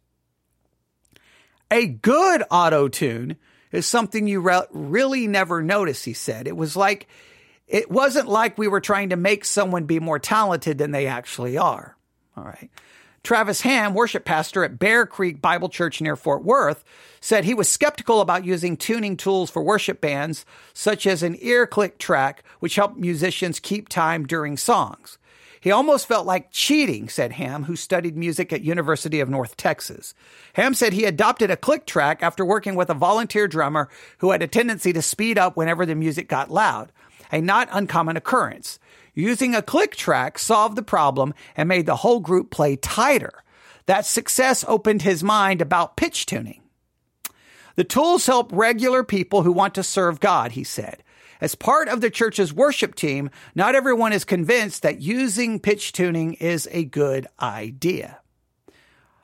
A 1.71 1.87
good 1.87 2.43
auto 2.49 2.87
tune 2.87 3.37
is 3.71 3.85
something 3.85 4.27
you 4.27 4.41
re- 4.41 4.65
really 4.71 5.27
never 5.27 5.61
notice, 5.61 6.03
he 6.03 6.13
said. 6.13 6.47
It 6.47 6.57
was 6.57 6.75
like, 6.75 7.07
it 7.67 7.91
wasn't 7.91 8.27
like 8.27 8.57
we 8.57 8.67
were 8.67 8.81
trying 8.81 9.09
to 9.09 9.15
make 9.15 9.45
someone 9.45 9.85
be 9.85 9.99
more 9.99 10.19
talented 10.19 10.79
than 10.79 10.91
they 10.91 11.05
actually 11.05 11.57
are. 11.57 11.95
All 12.35 12.43
right. 12.43 12.71
Travis 13.21 13.61
Ham, 13.61 13.93
worship 13.93 14.25
pastor 14.25 14.63
at 14.63 14.79
Bear 14.79 15.05
Creek 15.05 15.41
Bible 15.41 15.69
Church 15.69 16.01
near 16.01 16.15
Fort 16.15 16.43
Worth, 16.43 16.83
said 17.21 17.43
he 17.43 17.53
was 17.53 17.69
skeptical 17.69 18.21
about 18.21 18.45
using 18.45 18.75
tuning 18.75 19.17
tools 19.17 19.51
for 19.51 19.61
worship 19.61 20.01
bands, 20.01 20.45
such 20.73 21.05
as 21.05 21.21
an 21.21 21.37
ear 21.39 21.67
click 21.67 21.99
track, 21.99 22.43
which 22.59 22.75
helped 22.75 22.97
musicians 22.97 23.59
keep 23.59 23.89
time 23.89 24.25
during 24.25 24.57
songs. 24.57 25.18
He 25.61 25.71
almost 25.71 26.07
felt 26.07 26.25
like 26.25 26.51
cheating, 26.51 27.09
said 27.09 27.33
Ham, 27.33 27.63
who 27.65 27.75
studied 27.75 28.15
music 28.15 28.53
at 28.53 28.61
University 28.61 29.19
of 29.19 29.29
North 29.29 29.57
Texas. 29.57 30.13
Ham 30.53 30.73
said 30.73 30.93
he 30.93 31.05
adopted 31.05 31.51
a 31.51 31.57
click 31.57 31.85
track 31.85 32.23
after 32.23 32.45
working 32.45 32.75
with 32.75 32.89
a 32.89 32.93
volunteer 32.93 33.47
drummer 33.47 33.89
who 34.19 34.31
had 34.31 34.41
a 34.41 34.47
tendency 34.47 34.93
to 34.93 35.01
speed 35.01 35.37
up 35.37 35.57
whenever 35.57 35.85
the 35.85 35.95
music 35.95 36.29
got 36.29 36.49
loud, 36.49 36.91
a 37.31 37.41
not 37.41 37.67
uncommon 37.71 38.15
occurrence. 38.15 38.79
Using 39.13 39.53
a 39.53 39.61
click 39.61 39.95
track 39.95 40.39
solved 40.39 40.77
the 40.77 40.83
problem 40.83 41.33
and 41.57 41.67
made 41.67 41.85
the 41.85 41.97
whole 41.97 42.21
group 42.21 42.51
play 42.51 42.77
tighter. 42.77 43.43
That 43.85 44.05
success 44.05 44.63
opened 44.67 45.01
his 45.01 45.23
mind 45.23 45.61
about 45.61 45.97
pitch 45.97 46.25
tuning. 46.25 46.61
The 47.75 47.83
tools 47.83 48.25
help 48.25 48.51
regular 48.53 49.03
people 49.03 49.43
who 49.43 49.51
want 49.51 49.75
to 49.75 49.83
serve 49.83 50.19
God, 50.19 50.51
he 50.51 50.63
said. 50.63 51.03
As 51.41 51.55
part 51.55 51.87
of 51.87 52.01
the 52.01 52.09
church's 52.09 52.53
worship 52.53 52.95
team, 52.95 53.29
not 53.55 53.75
everyone 53.75 54.13
is 54.13 54.25
convinced 54.25 54.81
that 54.81 55.01
using 55.01 55.59
pitch 55.59 55.93
tuning 55.93 56.33
is 56.33 56.67
a 56.71 56.83
good 56.83 57.27
idea. 57.41 58.19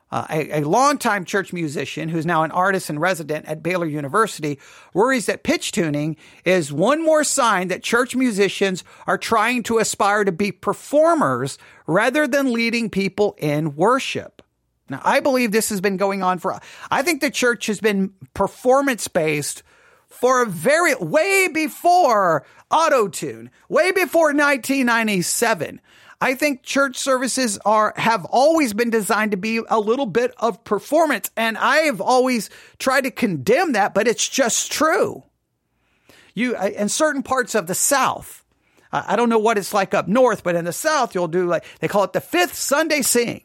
Uh, 0.08 0.24
a, 0.30 0.60
a 0.60 0.64
longtime 0.64 1.24
church 1.24 1.52
musician 1.52 2.08
who's 2.08 2.24
now 2.24 2.44
an 2.44 2.52
artist 2.52 2.88
and 2.88 3.00
resident 3.00 3.44
at 3.46 3.62
Baylor 3.62 3.86
University 3.86 4.58
worries 4.94 5.26
that 5.26 5.42
pitch 5.42 5.72
tuning 5.72 6.16
is 6.44 6.72
one 6.72 7.04
more 7.04 7.24
sign 7.24 7.68
that 7.68 7.82
church 7.82 8.14
musicians 8.14 8.84
are 9.08 9.18
trying 9.18 9.64
to 9.64 9.78
aspire 9.78 10.22
to 10.22 10.30
be 10.30 10.52
performers 10.52 11.58
rather 11.88 12.28
than 12.28 12.52
leading 12.52 12.88
people 12.88 13.34
in 13.38 13.74
worship. 13.74 14.42
Now, 14.88 15.00
I 15.04 15.18
believe 15.18 15.50
this 15.50 15.70
has 15.70 15.80
been 15.80 15.96
going 15.96 16.22
on 16.22 16.38
for, 16.38 16.56
I 16.88 17.02
think 17.02 17.20
the 17.20 17.30
church 17.30 17.66
has 17.66 17.80
been 17.80 18.14
performance 18.32 19.08
based 19.08 19.64
for 20.16 20.42
a 20.42 20.46
very, 20.46 20.94
way 20.96 21.48
before 21.52 22.44
auto 22.70 23.08
tune, 23.08 23.50
way 23.68 23.92
before 23.92 24.28
1997. 24.28 25.80
I 26.20 26.34
think 26.34 26.62
church 26.62 26.96
services 26.96 27.58
are 27.66 27.92
have 27.96 28.24
always 28.26 28.72
been 28.72 28.88
designed 28.88 29.32
to 29.32 29.36
be 29.36 29.60
a 29.68 29.78
little 29.78 30.06
bit 30.06 30.32
of 30.38 30.64
performance 30.64 31.30
and 31.36 31.58
I've 31.58 32.00
always 32.00 32.48
tried 32.78 33.02
to 33.02 33.10
condemn 33.10 33.72
that 33.72 33.92
but 33.92 34.08
it's 34.08 34.26
just 34.26 34.72
true. 34.72 35.24
You 36.34 36.56
in 36.56 36.88
certain 36.88 37.22
parts 37.22 37.54
of 37.54 37.66
the 37.66 37.74
south 37.74 38.42
I 38.90 39.16
don't 39.16 39.28
know 39.28 39.38
what 39.38 39.58
it's 39.58 39.74
like 39.74 39.92
up 39.92 40.08
north 40.08 40.42
but 40.42 40.54
in 40.54 40.64
the 40.64 40.72
south 40.72 41.14
you'll 41.14 41.28
do 41.28 41.46
like 41.46 41.66
they 41.80 41.88
call 41.88 42.04
it 42.04 42.14
the 42.14 42.22
fifth 42.22 42.54
Sunday 42.54 43.02
sing. 43.02 43.42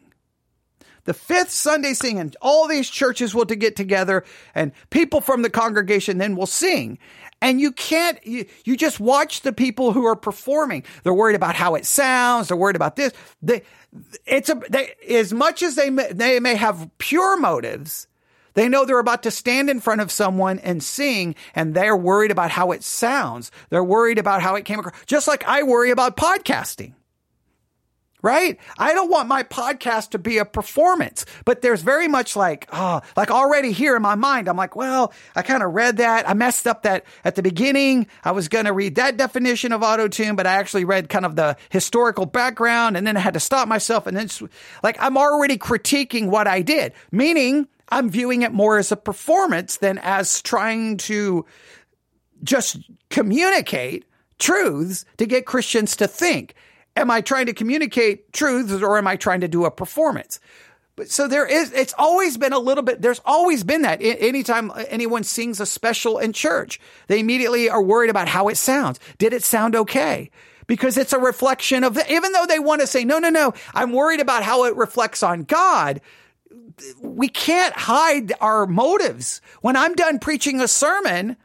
The 1.06 1.14
fifth 1.14 1.52
Sunday 1.52 1.94
sing 1.94 2.20
and 2.20 2.36
all 2.42 2.68
these 2.68 2.90
churches 2.90 3.34
will 3.34 3.46
to 3.46 3.56
get 3.56 3.76
together 3.76 4.24
and 4.54 4.72
people 4.90 5.22
from 5.22 5.42
the 5.42 5.50
congregation 5.50 6.18
then 6.18 6.36
will 6.36 6.46
sing 6.46 7.00
and 7.42 7.60
you 7.60 7.72
can't, 7.72 8.26
you, 8.26 8.46
you 8.64 8.78
just 8.78 9.00
watch 9.00 9.42
the 9.42 9.52
people 9.52 9.94
who 9.94 10.06
are 10.06 10.16
performing. 10.16 10.84
They're 11.04 11.14
worried 11.14 11.36
about 11.36 11.56
how 11.56 11.76
it 11.76 11.86
sounds. 11.86 12.48
They're 12.48 12.58
worried 12.58 12.76
about 12.76 12.96
this. 12.96 13.12
They, 13.42 13.64
it's 14.26 14.50
a, 14.50 14.62
they, 14.70 14.94
as 15.10 15.34
much 15.34 15.64
as 15.64 15.76
they 15.76 15.90
may, 15.90 16.12
they 16.12 16.40
may 16.40 16.56
have 16.56 16.90
pure 17.00 17.38
motives, 17.38 18.08
they 18.54 18.70
know 18.70 18.86
they're 18.86 19.00
about 19.00 19.24
to 19.24 19.32
stand 19.32 19.70
in 19.70 19.80
front 19.80 20.02
of 20.02 20.12
someone 20.12 20.60
and 20.60 20.84
sing, 20.84 21.36
and 21.56 21.74
they're 21.74 21.96
worried 21.96 22.32
about 22.32 22.52
how 22.52 22.72
it 22.72 22.84
sounds. 22.84 23.50
They're 23.70 23.84
worried 23.84 24.20
about 24.20 24.42
how 24.42 24.56
it 24.56 24.66
came 24.66 24.80
across. 24.80 25.06
Just 25.06 25.28
like 25.28 25.46
I 25.48 25.64
worry 25.64 25.90
about 25.90 26.18
podcasting 26.18 26.94
right? 28.22 28.58
I 28.78 28.94
don't 28.94 29.10
want 29.10 29.28
my 29.28 29.44
podcast 29.44 30.12
to 30.12 30.20
be 30.20 30.38
a 30.38 30.46
performance, 30.46 31.26
but 31.46 31.62
there's 31.62 31.82
very 31.82 32.08
much 32.08 32.36
like, 32.36 32.68
ah, 32.72 33.02
oh, 33.04 33.12
like 33.16 33.32
already 33.32 33.72
here 33.72 33.96
in 33.96 34.02
my 34.02 34.16
mind, 34.16 34.48
I'm 34.48 34.58
like, 34.58 34.76
well, 34.76 35.14
I 35.36 35.42
kind 35.42 35.64
of 35.64 35.74
read 35.74 35.98
that. 35.98 36.30
I 36.30 36.34
messed 36.34 36.68
up 36.68 36.84
that 36.84 37.06
at 37.24 37.36
the 37.36 37.44
beginning. 37.44 38.08
I 38.24 38.32
was 38.32 38.48
going 38.48 38.66
to 38.66 38.74
read 38.74 38.96
that 38.96 39.18
definition 39.18 39.72
of 39.72 39.84
auto 39.84 40.08
tune, 40.08 40.36
but 40.36 40.48
I 40.48 40.54
actually 40.54 40.86
read 40.86 41.10
kind 41.10 41.26
of 41.26 41.36
the 41.36 41.58
historical 41.70 42.26
background 42.26 42.98
and 42.98 43.06
then 43.06 43.18
I 43.18 43.22
had 43.22 43.34
to 43.34 43.40
stop 43.40 43.68
myself. 43.68 44.08
And 44.08 44.16
then 44.16 44.30
like, 44.84 44.98
I'm 45.00 45.18
already 45.18 45.58
critiquing 45.58 46.28
what 46.30 46.48
I 46.48 46.62
did, 46.62 46.94
meaning 47.12 47.68
I'm 47.90 48.10
viewing 48.10 48.44
it 48.44 48.54
more 48.54 48.78
as 48.78 48.92
a 48.92 48.98
performance 48.98 49.78
than 49.78 49.98
as 49.98 50.42
trying 50.42 50.98
to 50.98 51.46
just 52.44 52.78
communicate 53.10 54.06
truths 54.40 55.06
to 55.18 55.26
get 55.26 55.46
Christians 55.46 55.96
to 55.98 56.08
think. 56.08 56.56
Am 56.96 57.10
I 57.10 57.22
trying 57.22 57.46
to 57.46 57.54
communicate 57.54 58.34
truths 58.34 58.74
or 58.84 58.98
am 58.98 59.08
I 59.08 59.16
trying 59.16 59.42
to 59.42 59.48
do 59.48 59.66
a 59.66 59.72
performance? 59.72 60.40
But 60.98 61.10
so 61.10 61.28
there 61.28 61.46
is, 61.46 61.72
it's 61.72 61.94
always 61.98 62.38
been 62.38 62.54
a 62.54 62.60
little 62.60 62.84
bit, 62.84 63.02
there's 63.02 63.22
always 63.26 63.64
been 63.64 63.84
that. 63.84 64.00
Anytime 64.02 64.72
anyone 64.90 65.24
sings 65.24 65.60
a 65.60 65.66
special 65.66 66.20
in 66.20 66.34
church, 66.34 66.80
they 67.08 67.20
immediately 67.20 67.70
are 67.70 67.82
worried 67.82 68.10
about 68.10 68.28
how 68.28 68.50
it 68.50 68.58
sounds. 68.58 69.00
Did 69.18 69.34
it 69.34 69.44
sound 69.44 69.76
okay? 69.76 70.30
Because 70.68 70.98
it's 70.98 71.14
a 71.14 71.20
reflection 71.20 71.84
of, 71.84 71.98
even 72.10 72.34
though 72.34 72.46
they 72.46 72.60
want 72.60 72.82
to 72.82 72.88
say, 72.88 73.06
no, 73.06 73.20
no, 73.20 73.30
no, 73.30 73.54
I'm 73.74 73.94
worried 73.94 74.20
about 74.20 74.44
how 74.44 74.66
it 74.66 74.76
reflects 74.76 75.24
on 75.24 75.44
God. 75.44 76.02
We 77.02 77.30
can't 77.30 77.74
hide 77.74 78.34
our 78.42 78.68
motives. 78.68 79.42
When 79.62 79.76
I'm 79.76 79.96
done 79.96 80.20
preaching 80.20 80.60
a 80.60 80.68
sermon, 80.68 81.38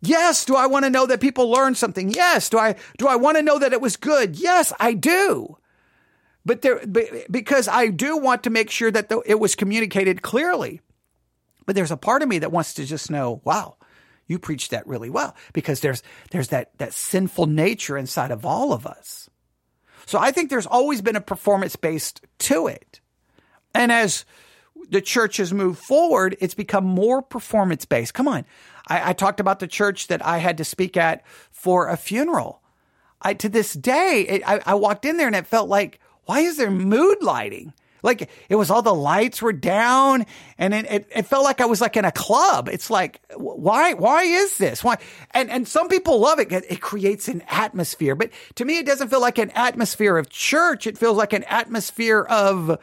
Yes. 0.00 0.44
Do 0.44 0.56
I 0.56 0.66
want 0.66 0.84
to 0.84 0.90
know 0.90 1.06
that 1.06 1.20
people 1.20 1.50
learned 1.50 1.76
something? 1.76 2.10
Yes. 2.10 2.48
Do 2.48 2.58
I, 2.58 2.76
do 2.98 3.08
I 3.08 3.16
want 3.16 3.36
to 3.36 3.42
know 3.42 3.58
that 3.58 3.72
it 3.72 3.80
was 3.80 3.96
good? 3.96 4.36
Yes, 4.38 4.72
I 4.78 4.94
do. 4.94 5.56
But 6.44 6.62
there, 6.62 6.80
because 7.30 7.68
I 7.68 7.88
do 7.88 8.16
want 8.16 8.44
to 8.44 8.50
make 8.50 8.70
sure 8.70 8.90
that 8.90 9.12
it 9.26 9.38
was 9.38 9.54
communicated 9.54 10.22
clearly. 10.22 10.80
But 11.66 11.74
there's 11.74 11.90
a 11.90 11.96
part 11.96 12.22
of 12.22 12.28
me 12.28 12.38
that 12.38 12.52
wants 12.52 12.74
to 12.74 12.86
just 12.86 13.10
know, 13.10 13.42
wow, 13.44 13.76
you 14.26 14.38
preached 14.38 14.70
that 14.70 14.86
really 14.86 15.10
well 15.10 15.36
because 15.52 15.80
there's, 15.80 16.02
there's 16.30 16.48
that, 16.48 16.70
that 16.78 16.94
sinful 16.94 17.46
nature 17.46 17.98
inside 17.98 18.30
of 18.30 18.46
all 18.46 18.72
of 18.72 18.86
us. 18.86 19.28
So 20.06 20.18
I 20.18 20.30
think 20.30 20.48
there's 20.48 20.66
always 20.66 21.02
been 21.02 21.16
a 21.16 21.20
performance 21.20 21.76
based 21.76 22.22
to 22.38 22.66
it. 22.66 23.00
And 23.74 23.92
as 23.92 24.24
the 24.88 25.02
church 25.02 25.36
has 25.36 25.52
moved 25.52 25.78
forward, 25.78 26.36
it's 26.40 26.54
become 26.54 26.84
more 26.84 27.20
performance 27.20 27.84
based. 27.84 28.14
Come 28.14 28.28
on. 28.28 28.46
I, 28.88 29.10
I 29.10 29.12
talked 29.12 29.40
about 29.40 29.60
the 29.60 29.66
church 29.66 30.08
that 30.08 30.24
I 30.24 30.38
had 30.38 30.58
to 30.58 30.64
speak 30.64 30.96
at 30.96 31.24
for 31.50 31.88
a 31.88 31.96
funeral. 31.96 32.62
I, 33.20 33.34
to 33.34 33.48
this 33.48 33.72
day, 33.72 34.26
it, 34.28 34.42
I, 34.46 34.60
I 34.64 34.74
walked 34.74 35.04
in 35.04 35.16
there 35.16 35.26
and 35.26 35.36
it 35.36 35.46
felt 35.46 35.68
like, 35.68 36.00
why 36.24 36.40
is 36.40 36.56
there 36.56 36.70
mood 36.70 37.22
lighting? 37.22 37.72
Like 38.02 38.30
it 38.48 38.54
was 38.54 38.70
all 38.70 38.82
the 38.82 38.94
lights 38.94 39.42
were 39.42 39.52
down 39.52 40.24
and 40.56 40.72
it, 40.72 40.86
it, 40.90 41.08
it, 41.14 41.26
felt 41.26 41.44
like 41.44 41.60
I 41.60 41.66
was 41.66 41.80
like 41.80 41.96
in 41.96 42.04
a 42.04 42.12
club. 42.12 42.68
It's 42.68 42.90
like, 42.90 43.20
why, 43.34 43.94
why 43.94 44.22
is 44.22 44.56
this? 44.58 44.84
Why? 44.84 44.98
And, 45.32 45.50
and 45.50 45.66
some 45.66 45.88
people 45.88 46.20
love 46.20 46.38
it. 46.38 46.52
It 46.52 46.80
creates 46.80 47.28
an 47.28 47.42
atmosphere, 47.48 48.14
but 48.14 48.30
to 48.56 48.64
me, 48.64 48.78
it 48.78 48.86
doesn't 48.86 49.08
feel 49.08 49.20
like 49.20 49.38
an 49.38 49.50
atmosphere 49.50 50.16
of 50.16 50.30
church. 50.30 50.86
It 50.86 50.96
feels 50.96 51.16
like 51.16 51.32
an 51.32 51.44
atmosphere 51.44 52.22
of 52.22 52.78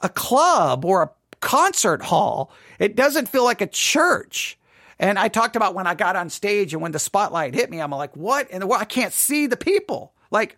a 0.00 0.08
club 0.08 0.84
or 0.84 1.02
a 1.02 1.10
concert 1.40 2.02
hall. 2.02 2.52
It 2.78 2.94
doesn't 2.94 3.28
feel 3.28 3.44
like 3.44 3.60
a 3.60 3.66
church. 3.66 4.58
And 4.98 5.18
I 5.18 5.28
talked 5.28 5.56
about 5.56 5.74
when 5.74 5.86
I 5.86 5.94
got 5.94 6.16
on 6.16 6.30
stage 6.30 6.72
and 6.72 6.82
when 6.82 6.92
the 6.92 6.98
spotlight 6.98 7.54
hit 7.54 7.70
me, 7.70 7.80
I'm 7.80 7.90
like, 7.90 8.16
what 8.16 8.50
in 8.50 8.60
the 8.60 8.66
world? 8.66 8.80
I 8.80 8.86
can't 8.86 9.12
see 9.12 9.46
the 9.46 9.56
people. 9.56 10.14
Like, 10.30 10.56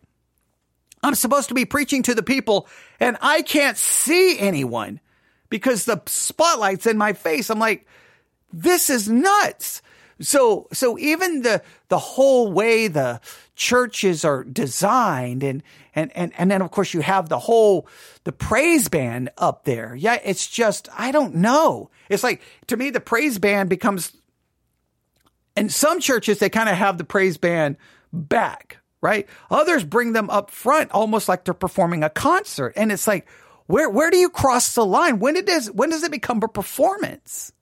I'm 1.03 1.15
supposed 1.15 1.49
to 1.49 1.55
be 1.55 1.65
preaching 1.65 2.03
to 2.05 2.15
the 2.15 2.23
people 2.23 2.69
and 3.01 3.17
I 3.21 3.43
can't 3.43 3.77
see 3.77 4.39
anyone 4.39 5.01
because 5.51 5.85
the 5.85 6.01
spotlight's 6.07 6.87
in 6.87 6.99
my 6.99 7.13
face. 7.13 7.51
I'm 7.51 7.59
like, 7.59 7.87
this 8.53 8.91
is 8.91 9.09
nuts. 9.09 9.83
So, 10.21 10.67
so 10.73 10.99
even 10.99 11.43
the, 11.43 11.63
the 11.89 11.99
whole 11.99 12.53
way 12.53 12.89
the 12.89 13.21
churches 13.55 14.25
are 14.25 14.43
designed 14.43 15.45
and, 15.45 15.63
and, 15.95 16.11
and, 16.17 16.33
and 16.37 16.51
then 16.51 16.63
of 16.63 16.71
course 16.71 16.93
you 16.93 17.01
have 17.01 17.29
the 17.29 17.39
whole, 17.39 17.87
the 18.25 18.33
praise 18.33 18.89
band 18.89 19.31
up 19.39 19.65
there. 19.65 19.95
Yeah. 19.95 20.19
It's 20.25 20.47
just, 20.47 20.89
I 20.97 21.13
don't 21.13 21.37
know. 21.37 21.91
It's 22.09 22.25
like, 22.25 22.43
to 22.67 22.77
me, 22.77 22.91
the 22.91 23.01
praise 23.01 23.39
band 23.39 23.69
becomes 23.69 24.13
and 25.59 25.73
some 25.73 26.01
churches, 26.01 26.39
they 26.39 26.49
kind 26.49 26.69
of 26.69 26.77
have 26.77 26.99
the 26.99 27.05
praise 27.05 27.37
band 27.37 27.77
back, 28.13 28.79
right? 29.01 29.29
Others 29.51 29.85
bring 29.85 30.13
them 30.13 30.31
up 30.31 30.51
front 30.51 30.91
almost 30.93 31.29
like 31.29 31.45
they're 31.45 31.55
performing 31.55 32.05
a 32.05 32.11
concert. 32.11 32.75
And 32.77 32.93
it's 32.93 33.07
like, 33.07 33.29
where, 33.67 33.91
where 33.91 34.11
do 34.11 34.17
you 34.17 34.31
cross 34.31 34.75
the 34.75 34.87
line? 34.87 35.19
When, 35.19 35.37
it 35.37 35.47
does, 35.47 35.71
when 35.71 35.91
does 35.91 36.03
it 36.03 36.11
become 36.11 36.41
a 36.43 36.49
performance? 36.49 37.53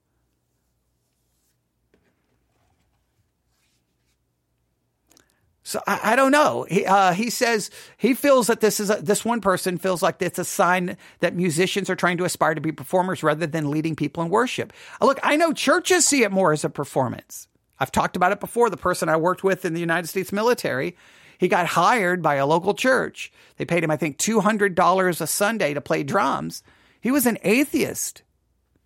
So 5.63 5.81
I, 5.85 6.13
I, 6.13 6.17
don't 6.17 6.31
know. 6.31 6.65
He, 6.71 6.87
uh, 6.87 7.13
he 7.13 7.29
says 7.29 7.71
he 7.97 8.15
feels 8.15 8.47
that 8.47 8.61
this 8.61 8.79
is 8.79 8.89
a, 8.89 9.03
this 9.03 9.25
one 9.25 9.41
person 9.41 9.79
feels 9.79 10.01
like 10.01 10.23
it's 10.23 10.39
a 10.39 10.45
sign 10.45 10.97
that 11.19 11.35
musicians 11.35 11.91
are 11.91 11.97
trying 11.97 12.19
to 12.19 12.25
aspire 12.25 12.55
to 12.55 12.61
be 12.61 12.71
performers 12.71 13.25
rather 13.25 13.49
than 13.49 13.73
leading 13.73 13.97
people 13.97 14.23
in 14.23 14.29
worship. 14.29 14.73
Look, 15.01 15.19
I 15.25 15.35
know 15.37 15.53
churches 15.53 16.07
see 16.07 16.23
it 16.23 16.31
more 16.31 16.53
as 16.53 16.63
a 16.63 16.71
performance. 16.71 17.49
I've 17.79 17.93
talked 17.93 18.17
about 18.17 18.33
it 18.33 18.41
before. 18.41 18.71
The 18.71 18.77
person 18.77 19.09
I 19.09 19.17
worked 19.17 19.45
with 19.45 19.65
in 19.65 19.75
the 19.75 19.81
United 19.81 20.09
States 20.09 20.33
military, 20.33 20.97
he 21.39 21.49
got 21.49 21.67
hired 21.67 22.23
by 22.23 22.37
a 22.37 22.47
local 22.47 22.75
church. 22.75 23.33
They 23.57 23.65
paid 23.65 23.85
him, 23.85 23.91
I 23.91 23.97
think, 23.97 24.19
$200 24.19 25.21
a 25.21 25.27
Sunday 25.27 25.75
to 25.75 25.81
play 25.81 26.03
drums. 26.03 26.63
He 27.01 27.11
was 27.11 27.27
an 27.27 27.39
atheist. 27.43 28.23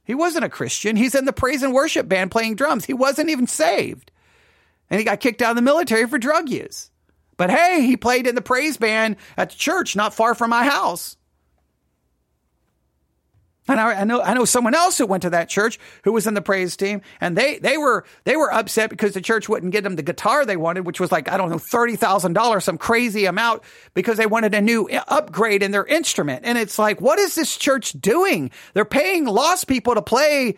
He 0.04 0.14
wasn't 0.14 0.44
a 0.44 0.50
Christian. 0.50 0.96
He's 0.96 1.14
in 1.14 1.24
the 1.24 1.32
praise 1.32 1.62
and 1.62 1.72
worship 1.72 2.08
band 2.08 2.30
playing 2.30 2.56
drums. 2.56 2.84
He 2.84 2.94
wasn't 2.94 3.30
even 3.30 3.46
saved. 3.46 4.10
And 4.90 4.98
he 4.98 5.04
got 5.04 5.20
kicked 5.20 5.40
out 5.40 5.50
of 5.50 5.56
the 5.56 5.62
military 5.62 6.06
for 6.08 6.18
drug 6.18 6.48
use. 6.48 6.90
But 7.36 7.50
hey, 7.50 7.86
he 7.86 7.96
played 7.96 8.26
in 8.26 8.34
the 8.34 8.42
praise 8.42 8.76
band 8.76 9.16
at 9.36 9.50
the 9.50 9.56
church 9.56 9.94
not 9.94 10.12
far 10.12 10.34
from 10.34 10.50
my 10.50 10.64
house. 10.64 11.16
And 13.70 13.80
I, 13.80 14.00
I, 14.00 14.04
know 14.04 14.20
I 14.20 14.34
know 14.34 14.44
someone 14.44 14.74
else 14.74 14.98
who 14.98 15.06
went 15.06 15.22
to 15.22 15.30
that 15.30 15.48
church 15.48 15.78
who 16.02 16.12
was 16.12 16.26
in 16.26 16.34
the 16.34 16.42
praise 16.42 16.76
team, 16.76 17.02
and 17.20 17.36
they 17.36 17.58
they 17.58 17.78
were 17.78 18.04
they 18.24 18.36
were 18.36 18.52
upset 18.52 18.90
because 18.90 19.14
the 19.14 19.20
church 19.20 19.48
wouldn't 19.48 19.72
give 19.72 19.84
them 19.84 19.96
the 19.96 20.02
guitar 20.02 20.44
they 20.44 20.56
wanted, 20.56 20.86
which 20.86 20.98
was 20.98 21.12
like 21.12 21.30
I 21.30 21.36
don't 21.36 21.50
know 21.50 21.58
thirty 21.58 21.96
thousand 21.96 22.32
dollars, 22.32 22.64
some 22.64 22.78
crazy 22.78 23.26
amount, 23.26 23.62
because 23.94 24.16
they 24.16 24.26
wanted 24.26 24.54
a 24.54 24.60
new 24.60 24.88
upgrade 25.08 25.62
in 25.62 25.70
their 25.70 25.86
instrument. 25.86 26.44
And 26.44 26.58
it's 26.58 26.78
like, 26.78 27.00
what 27.00 27.18
is 27.18 27.34
this 27.34 27.56
church 27.56 27.92
doing? 27.92 28.50
They're 28.74 28.84
paying 28.84 29.24
lost 29.24 29.68
people 29.68 29.94
to 29.94 30.02
play 30.02 30.56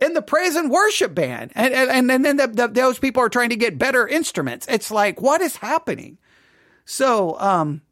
in 0.00 0.14
the 0.14 0.22
praise 0.22 0.56
and 0.56 0.70
worship 0.70 1.14
band, 1.14 1.52
and 1.54 1.74
and 1.74 2.10
and 2.10 2.24
then 2.24 2.36
the, 2.36 2.46
the, 2.46 2.68
those 2.68 2.98
people 2.98 3.22
are 3.22 3.28
trying 3.28 3.50
to 3.50 3.56
get 3.56 3.78
better 3.78 4.08
instruments. 4.08 4.66
It's 4.68 4.90
like, 4.90 5.20
what 5.20 5.40
is 5.40 5.56
happening? 5.56 6.18
So, 6.86 7.38
um, 7.40 7.82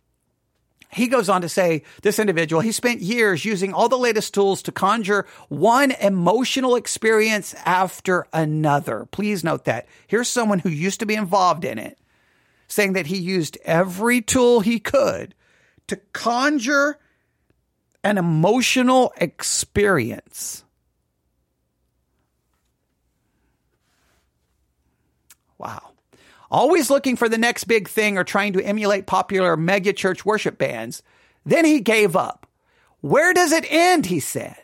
he 0.94 1.08
goes 1.08 1.28
on 1.28 1.42
to 1.42 1.48
say, 1.48 1.82
this 2.02 2.18
individual, 2.18 2.62
he 2.62 2.72
spent 2.72 3.00
years 3.00 3.44
using 3.44 3.74
all 3.74 3.88
the 3.88 3.98
latest 3.98 4.32
tools 4.32 4.62
to 4.62 4.72
conjure 4.72 5.26
one 5.48 5.90
emotional 5.92 6.76
experience 6.76 7.54
after 7.64 8.26
another. 8.32 9.06
Please 9.10 9.42
note 9.42 9.64
that. 9.64 9.86
Here's 10.06 10.28
someone 10.28 10.60
who 10.60 10.68
used 10.68 11.00
to 11.00 11.06
be 11.06 11.14
involved 11.14 11.64
in 11.64 11.78
it 11.78 11.98
saying 12.68 12.94
that 12.94 13.06
he 13.06 13.18
used 13.18 13.58
every 13.64 14.22
tool 14.22 14.60
he 14.60 14.78
could 14.78 15.34
to 15.86 15.96
conjure 16.12 16.98
an 18.02 18.18
emotional 18.18 19.12
experience. 19.18 20.64
Wow 25.58 25.94
always 26.54 26.88
looking 26.88 27.16
for 27.16 27.28
the 27.28 27.36
next 27.36 27.64
big 27.64 27.88
thing 27.88 28.16
or 28.16 28.22
trying 28.22 28.52
to 28.52 28.64
emulate 28.64 29.06
popular 29.06 29.56
megachurch 29.56 30.24
worship 30.24 30.56
bands. 30.56 31.02
Then 31.44 31.64
he 31.64 31.80
gave 31.80 32.14
up. 32.14 32.46
Where 33.00 33.34
does 33.34 33.50
it 33.50 33.70
end? 33.70 34.06
He 34.06 34.20
said. 34.20 34.56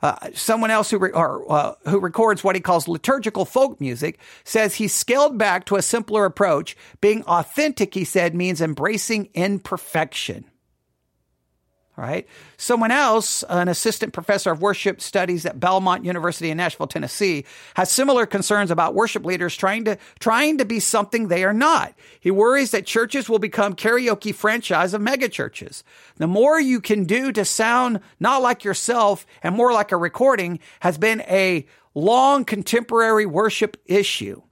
Uh, 0.00 0.16
someone 0.34 0.70
else 0.70 0.90
who 0.90 0.98
re- 0.98 1.10
or, 1.10 1.50
uh, 1.50 1.74
who 1.88 1.98
records 1.98 2.44
what 2.44 2.54
he 2.54 2.60
calls 2.60 2.86
liturgical 2.86 3.44
folk 3.44 3.80
music 3.80 4.20
says 4.44 4.74
he 4.74 4.86
scaled 4.86 5.36
back 5.36 5.64
to 5.64 5.76
a 5.76 5.82
simpler 5.82 6.26
approach. 6.26 6.76
Being 7.00 7.24
authentic, 7.24 7.94
he 7.94 8.04
said, 8.04 8.34
means 8.34 8.60
embracing 8.60 9.30
imperfection 9.34 10.44
right? 11.96 12.26
Someone 12.56 12.90
else, 12.90 13.44
an 13.48 13.68
assistant 13.68 14.12
professor 14.12 14.50
of 14.50 14.60
worship 14.60 15.00
studies 15.00 15.46
at 15.46 15.60
Belmont 15.60 16.04
University 16.04 16.50
in 16.50 16.56
Nashville, 16.56 16.88
Tennessee, 16.88 17.44
has 17.74 17.90
similar 17.90 18.26
concerns 18.26 18.70
about 18.70 18.94
worship 18.94 19.24
leaders 19.24 19.56
trying 19.56 19.84
to 19.84 19.96
trying 20.18 20.58
to 20.58 20.64
be 20.64 20.80
something 20.80 21.28
they 21.28 21.44
are 21.44 21.52
not. 21.52 21.94
He 22.18 22.30
worries 22.30 22.72
that 22.72 22.86
churches 22.86 23.28
will 23.28 23.38
become 23.38 23.76
karaoke 23.76 24.34
franchise 24.34 24.92
of 24.92 25.02
megachurches. 25.02 25.84
The 26.16 26.26
more 26.26 26.60
you 26.60 26.80
can 26.80 27.04
do 27.04 27.30
to 27.32 27.44
sound 27.44 28.00
not 28.18 28.42
like 28.42 28.64
yourself 28.64 29.26
and 29.42 29.54
more 29.54 29.72
like 29.72 29.92
a 29.92 29.96
recording 29.96 30.58
has 30.80 30.98
been 30.98 31.20
a 31.22 31.66
long 31.94 32.44
contemporary 32.44 33.26
worship 33.26 33.76
issue. 33.86 34.42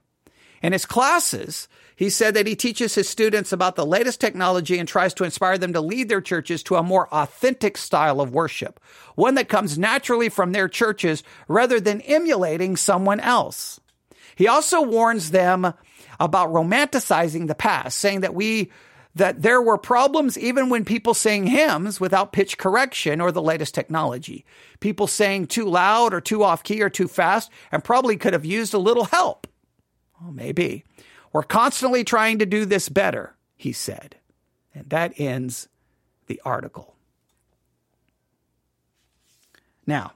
In 0.61 0.71
his 0.71 0.85
classes, 0.85 1.67
he 1.95 2.09
said 2.09 2.33
that 2.33 2.47
he 2.47 2.55
teaches 2.55 2.95
his 2.95 3.07
students 3.07 3.51
about 3.51 3.75
the 3.75 3.85
latest 3.85 4.19
technology 4.19 4.79
and 4.79 4.87
tries 4.87 5.13
to 5.15 5.23
inspire 5.23 5.57
them 5.57 5.73
to 5.73 5.81
lead 5.81 6.09
their 6.09 6.21
churches 6.21 6.63
to 6.63 6.75
a 6.75 6.83
more 6.83 7.07
authentic 7.13 7.77
style 7.77 8.19
of 8.19 8.33
worship, 8.33 8.79
one 9.15 9.35
that 9.35 9.49
comes 9.49 9.77
naturally 9.77 10.29
from 10.29 10.51
their 10.51 10.67
churches 10.67 11.23
rather 11.47 11.79
than 11.79 12.01
emulating 12.01 12.75
someone 12.75 13.19
else. 13.19 13.79
He 14.35 14.47
also 14.47 14.81
warns 14.81 15.31
them 15.31 15.73
about 16.19 16.49
romanticizing 16.49 17.47
the 17.47 17.55
past, 17.55 17.99
saying 17.99 18.21
that 18.21 18.33
we 18.33 18.71
that 19.15 19.43
there 19.43 19.61
were 19.61 19.77
problems 19.77 20.39
even 20.39 20.69
when 20.69 20.83
people 20.83 21.13
sang 21.13 21.45
hymns 21.45 21.99
without 21.99 22.33
pitch 22.33 22.57
correction 22.57 23.21
or 23.21 23.31
the 23.31 23.43
latest 23.43 23.75
technology. 23.75 24.43
People 24.79 25.05
sang 25.05 25.45
too 25.45 25.65
loud 25.65 26.15
or 26.15 26.21
too 26.21 26.43
off 26.43 26.63
key 26.63 26.81
or 26.81 26.89
too 26.89 27.07
fast 27.07 27.51
and 27.71 27.83
probably 27.83 28.17
could 28.17 28.33
have 28.33 28.45
used 28.45 28.73
a 28.73 28.79
little 28.79 29.05
help. 29.05 29.45
Well, 30.19 30.31
maybe. 30.31 30.83
We're 31.33 31.43
constantly 31.43 32.03
trying 32.03 32.39
to 32.39 32.45
do 32.45 32.63
this 32.63 32.87
better, 32.87 33.35
he 33.57 33.73
said. 33.73 34.15
And 34.73 34.89
that 34.91 35.19
ends 35.19 35.67
the 36.27 36.39
article. 36.45 36.95
Now, 39.85 40.13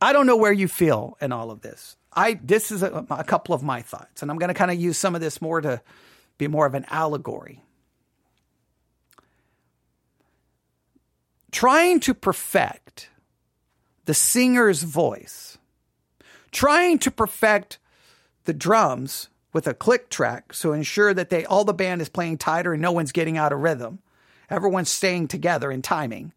I 0.00 0.12
don't 0.12 0.26
know 0.26 0.36
where 0.36 0.52
you 0.52 0.68
feel 0.68 1.16
in 1.20 1.32
all 1.32 1.50
of 1.50 1.62
this. 1.62 1.96
I 2.12 2.38
this 2.42 2.70
is 2.70 2.82
a, 2.82 3.06
a 3.08 3.24
couple 3.24 3.54
of 3.54 3.62
my 3.62 3.80
thoughts, 3.80 4.20
and 4.20 4.30
I'm 4.30 4.38
going 4.38 4.48
to 4.48 4.54
kind 4.54 4.70
of 4.70 4.78
use 4.78 4.98
some 4.98 5.14
of 5.14 5.20
this 5.20 5.40
more 5.40 5.60
to 5.60 5.80
be 6.36 6.46
more 6.46 6.66
of 6.66 6.74
an 6.74 6.84
allegory. 6.90 7.62
Trying 11.50 12.00
to 12.00 12.14
perfect 12.14 13.08
the 14.04 14.14
singer's 14.14 14.82
voice, 14.82 15.56
trying 16.50 16.98
to 16.98 17.10
perfect 17.10 17.78
the 18.44 18.52
drums 18.52 19.28
with 19.52 19.66
a 19.66 19.74
click 19.74 20.10
track 20.10 20.52
so 20.52 20.72
ensure 20.72 21.14
that 21.14 21.30
they 21.30 21.44
all 21.44 21.64
the 21.64 21.72
band 21.72 22.00
is 22.00 22.08
playing 22.08 22.38
tighter 22.38 22.72
and 22.72 22.82
no 22.82 22.92
one's 22.92 23.12
getting 23.12 23.38
out 23.38 23.52
of 23.52 23.60
rhythm. 23.60 24.00
Everyone's 24.50 24.90
staying 24.90 25.28
together 25.28 25.70
in 25.70 25.82
timing. 25.82 26.32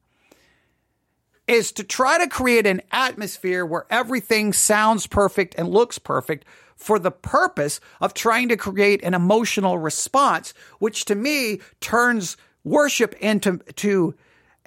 Is 1.48 1.72
to 1.74 1.84
try 1.84 2.18
to 2.18 2.28
create 2.28 2.68
an 2.68 2.82
atmosphere 2.92 3.66
where 3.66 3.86
everything 3.90 4.54
sounds 4.54 5.08
perfect 5.08 5.56
and 5.58 5.70
looks 5.70 5.98
perfect 5.98 6.46
for 6.76 7.00
the 7.00 7.12
purpose 7.12 7.80
of 8.00 8.14
trying 8.14 8.50
to 8.50 8.58
create 8.58 9.04
an 9.04 9.14
emotional 9.14 9.78
response, 9.78 10.54
which 10.80 11.06
to 11.06 11.16
me 11.16 11.60
turns 11.80 12.38
worship 12.64 13.16
into 13.16 13.58
to 13.76 14.14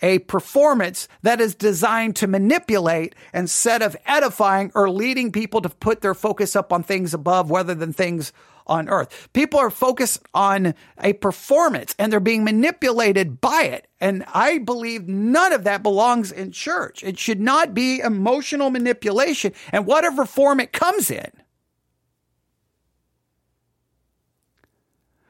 a 0.02 0.20
performance 0.20 1.08
that 1.22 1.40
is 1.40 1.54
designed 1.54 2.16
to 2.16 2.26
manipulate 2.26 3.14
instead 3.34 3.82
of 3.82 3.96
edifying 4.06 4.72
or 4.74 4.90
leading 4.90 5.32
people 5.32 5.60
to 5.60 5.68
put 5.68 6.00
their 6.00 6.14
focus 6.14 6.56
up 6.56 6.72
on 6.72 6.82
things 6.82 7.14
above 7.14 7.50
rather 7.50 7.74
than 7.74 7.92
things 7.92 8.32
on 8.66 8.88
earth. 8.88 9.28
People 9.32 9.58
are 9.58 9.70
focused 9.70 10.20
on 10.32 10.74
a 11.02 11.12
performance 11.14 11.94
and 11.98 12.12
they're 12.12 12.20
being 12.20 12.44
manipulated 12.44 13.40
by 13.40 13.64
it. 13.64 13.88
And 14.00 14.24
I 14.32 14.58
believe 14.58 15.08
none 15.08 15.52
of 15.52 15.64
that 15.64 15.82
belongs 15.82 16.30
in 16.32 16.52
church. 16.52 17.02
It 17.02 17.18
should 17.18 17.40
not 17.40 17.74
be 17.74 17.98
emotional 17.98 18.70
manipulation 18.70 19.52
and 19.72 19.86
whatever 19.86 20.24
form 20.24 20.60
it 20.60 20.72
comes 20.72 21.10
in. 21.10 21.30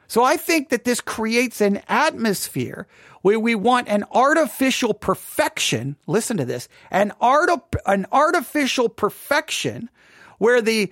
So 0.07 0.23
I 0.23 0.35
think 0.35 0.69
that 0.69 0.83
this 0.83 0.99
creates 0.99 1.61
an 1.61 1.81
atmosphere 1.87 2.85
where 3.21 3.39
we 3.39 3.55
want 3.55 3.87
an 3.87 4.03
artificial 4.11 4.93
perfection. 4.93 5.95
Listen 6.07 6.37
to 6.37 6.45
this, 6.45 6.67
an 6.89 7.11
art, 7.21 7.49
an 7.85 8.05
artificial 8.11 8.89
perfection 8.89 9.89
where 10.37 10.61
the, 10.61 10.91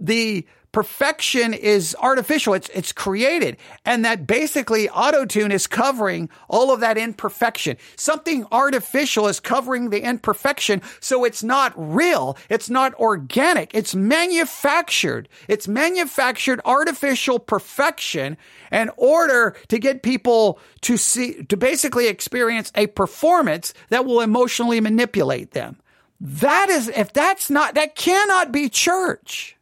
the 0.00 0.46
perfection 0.76 1.54
is 1.54 1.96
artificial. 2.00 2.52
It's, 2.52 2.68
it's 2.74 2.92
created. 2.92 3.56
And 3.86 4.04
that 4.04 4.26
basically 4.26 4.88
autotune 4.88 5.50
is 5.50 5.66
covering 5.66 6.28
all 6.50 6.70
of 6.70 6.80
that 6.80 6.98
imperfection. 6.98 7.78
Something 7.96 8.44
artificial 8.52 9.26
is 9.26 9.40
covering 9.40 9.88
the 9.88 10.02
imperfection. 10.02 10.82
So 11.00 11.24
it's 11.24 11.42
not 11.42 11.72
real. 11.78 12.36
It's 12.50 12.68
not 12.68 12.92
organic. 12.96 13.74
It's 13.74 13.94
manufactured. 13.94 15.30
It's 15.48 15.66
manufactured 15.66 16.60
artificial 16.66 17.38
perfection 17.38 18.36
in 18.70 18.90
order 18.98 19.56
to 19.68 19.78
get 19.78 20.02
people 20.02 20.58
to 20.82 20.98
see, 20.98 21.42
to 21.44 21.56
basically 21.56 22.06
experience 22.06 22.70
a 22.74 22.88
performance 22.88 23.72
that 23.88 24.04
will 24.04 24.20
emotionally 24.20 24.82
manipulate 24.82 25.52
them. 25.52 25.78
That 26.20 26.68
is, 26.68 26.88
if 26.88 27.14
that's 27.14 27.48
not, 27.48 27.76
that 27.76 27.94
cannot 27.94 28.52
be 28.52 28.68
church. 28.68 29.55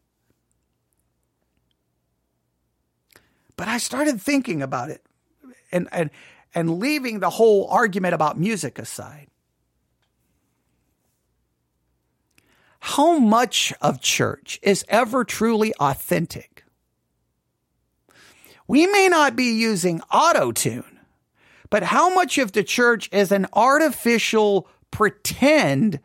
But 3.56 3.68
I 3.68 3.78
started 3.78 4.20
thinking 4.20 4.62
about 4.62 4.90
it 4.90 5.04
and, 5.70 5.88
and, 5.92 6.10
and 6.54 6.78
leaving 6.78 7.20
the 7.20 7.30
whole 7.30 7.68
argument 7.68 8.14
about 8.14 8.38
music 8.38 8.78
aside. 8.78 9.28
How 12.80 13.18
much 13.18 13.72
of 13.80 14.00
church 14.00 14.58
is 14.62 14.84
ever 14.88 15.24
truly 15.24 15.72
authentic? 15.80 16.64
We 18.66 18.86
may 18.86 19.08
not 19.08 19.36
be 19.36 19.58
using 19.58 20.00
auto 20.12 20.52
tune, 20.52 21.00
but 21.70 21.82
how 21.82 22.14
much 22.14 22.38
of 22.38 22.52
the 22.52 22.62
church 22.62 23.08
is 23.12 23.32
an 23.32 23.46
artificial 23.52 24.68
pretend 24.90 26.00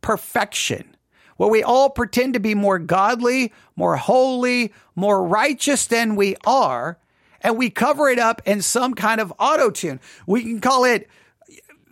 perfection? 0.00 0.93
Where 1.36 1.50
we 1.50 1.62
all 1.62 1.90
pretend 1.90 2.34
to 2.34 2.40
be 2.40 2.54
more 2.54 2.78
godly, 2.78 3.52
more 3.76 3.96
holy, 3.96 4.72
more 4.94 5.26
righteous 5.26 5.86
than 5.86 6.16
we 6.16 6.36
are, 6.46 6.98
and 7.40 7.58
we 7.58 7.70
cover 7.70 8.08
it 8.08 8.18
up 8.18 8.42
in 8.46 8.62
some 8.62 8.94
kind 8.94 9.20
of 9.20 9.32
auto 9.38 9.70
tune. 9.70 10.00
We 10.26 10.42
can 10.42 10.60
call 10.60 10.84
it 10.84 11.08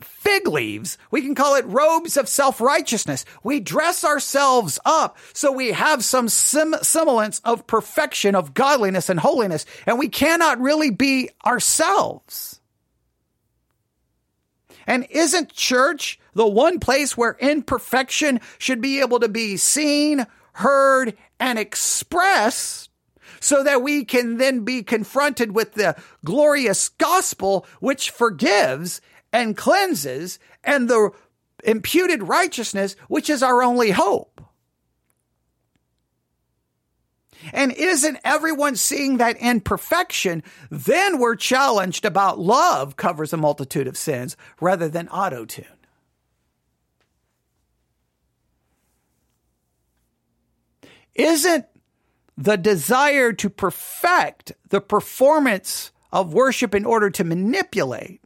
fig 0.00 0.46
leaves. 0.46 0.98
We 1.10 1.20
can 1.20 1.34
call 1.34 1.56
it 1.56 1.66
robes 1.66 2.16
of 2.16 2.28
self-righteousness. 2.28 3.24
We 3.42 3.58
dress 3.58 4.04
ourselves 4.04 4.78
up 4.84 5.18
so 5.32 5.50
we 5.50 5.72
have 5.72 6.04
some 6.04 6.28
sim- 6.28 6.76
semblance 6.82 7.40
of 7.40 7.66
perfection, 7.66 8.34
of 8.36 8.54
godliness 8.54 9.08
and 9.08 9.18
holiness, 9.18 9.66
and 9.84 9.98
we 9.98 10.08
cannot 10.08 10.60
really 10.60 10.90
be 10.90 11.30
ourselves. 11.44 12.60
And 14.86 15.06
isn't 15.10 15.52
church 15.52 16.20
the 16.34 16.46
one 16.46 16.78
place 16.78 17.16
where 17.16 17.36
imperfection 17.40 18.40
should 18.58 18.80
be 18.80 19.00
able 19.00 19.20
to 19.20 19.28
be 19.28 19.56
seen, 19.56 20.26
heard, 20.54 21.16
and 21.38 21.58
expressed 21.58 22.90
so 23.40 23.64
that 23.64 23.82
we 23.82 24.04
can 24.04 24.36
then 24.36 24.64
be 24.64 24.82
confronted 24.82 25.52
with 25.52 25.72
the 25.72 25.96
glorious 26.24 26.88
gospel 26.90 27.66
which 27.80 28.10
forgives 28.10 29.00
and 29.32 29.56
cleanses 29.56 30.38
and 30.62 30.88
the 30.88 31.10
imputed 31.64 32.22
righteousness 32.22 32.94
which 33.08 33.28
is 33.28 33.42
our 33.42 33.62
only 33.62 33.90
hope. 33.90 34.40
And 37.52 37.72
isn't 37.72 38.18
everyone 38.24 38.76
seeing 38.76 39.16
that 39.16 39.36
imperfection? 39.38 40.44
Then 40.70 41.18
we're 41.18 41.34
challenged 41.34 42.04
about 42.04 42.38
love 42.38 42.96
covers 42.96 43.32
a 43.32 43.36
multitude 43.36 43.88
of 43.88 43.96
sins 43.96 44.36
rather 44.60 44.88
than 44.88 45.08
auto 45.08 45.44
tune. 45.44 45.66
Isn't 51.14 51.66
the 52.36 52.56
desire 52.56 53.32
to 53.34 53.50
perfect 53.50 54.52
the 54.68 54.80
performance 54.80 55.92
of 56.12 56.34
worship 56.34 56.74
in 56.74 56.84
order 56.84 57.10
to 57.10 57.24
manipulate, 57.24 58.20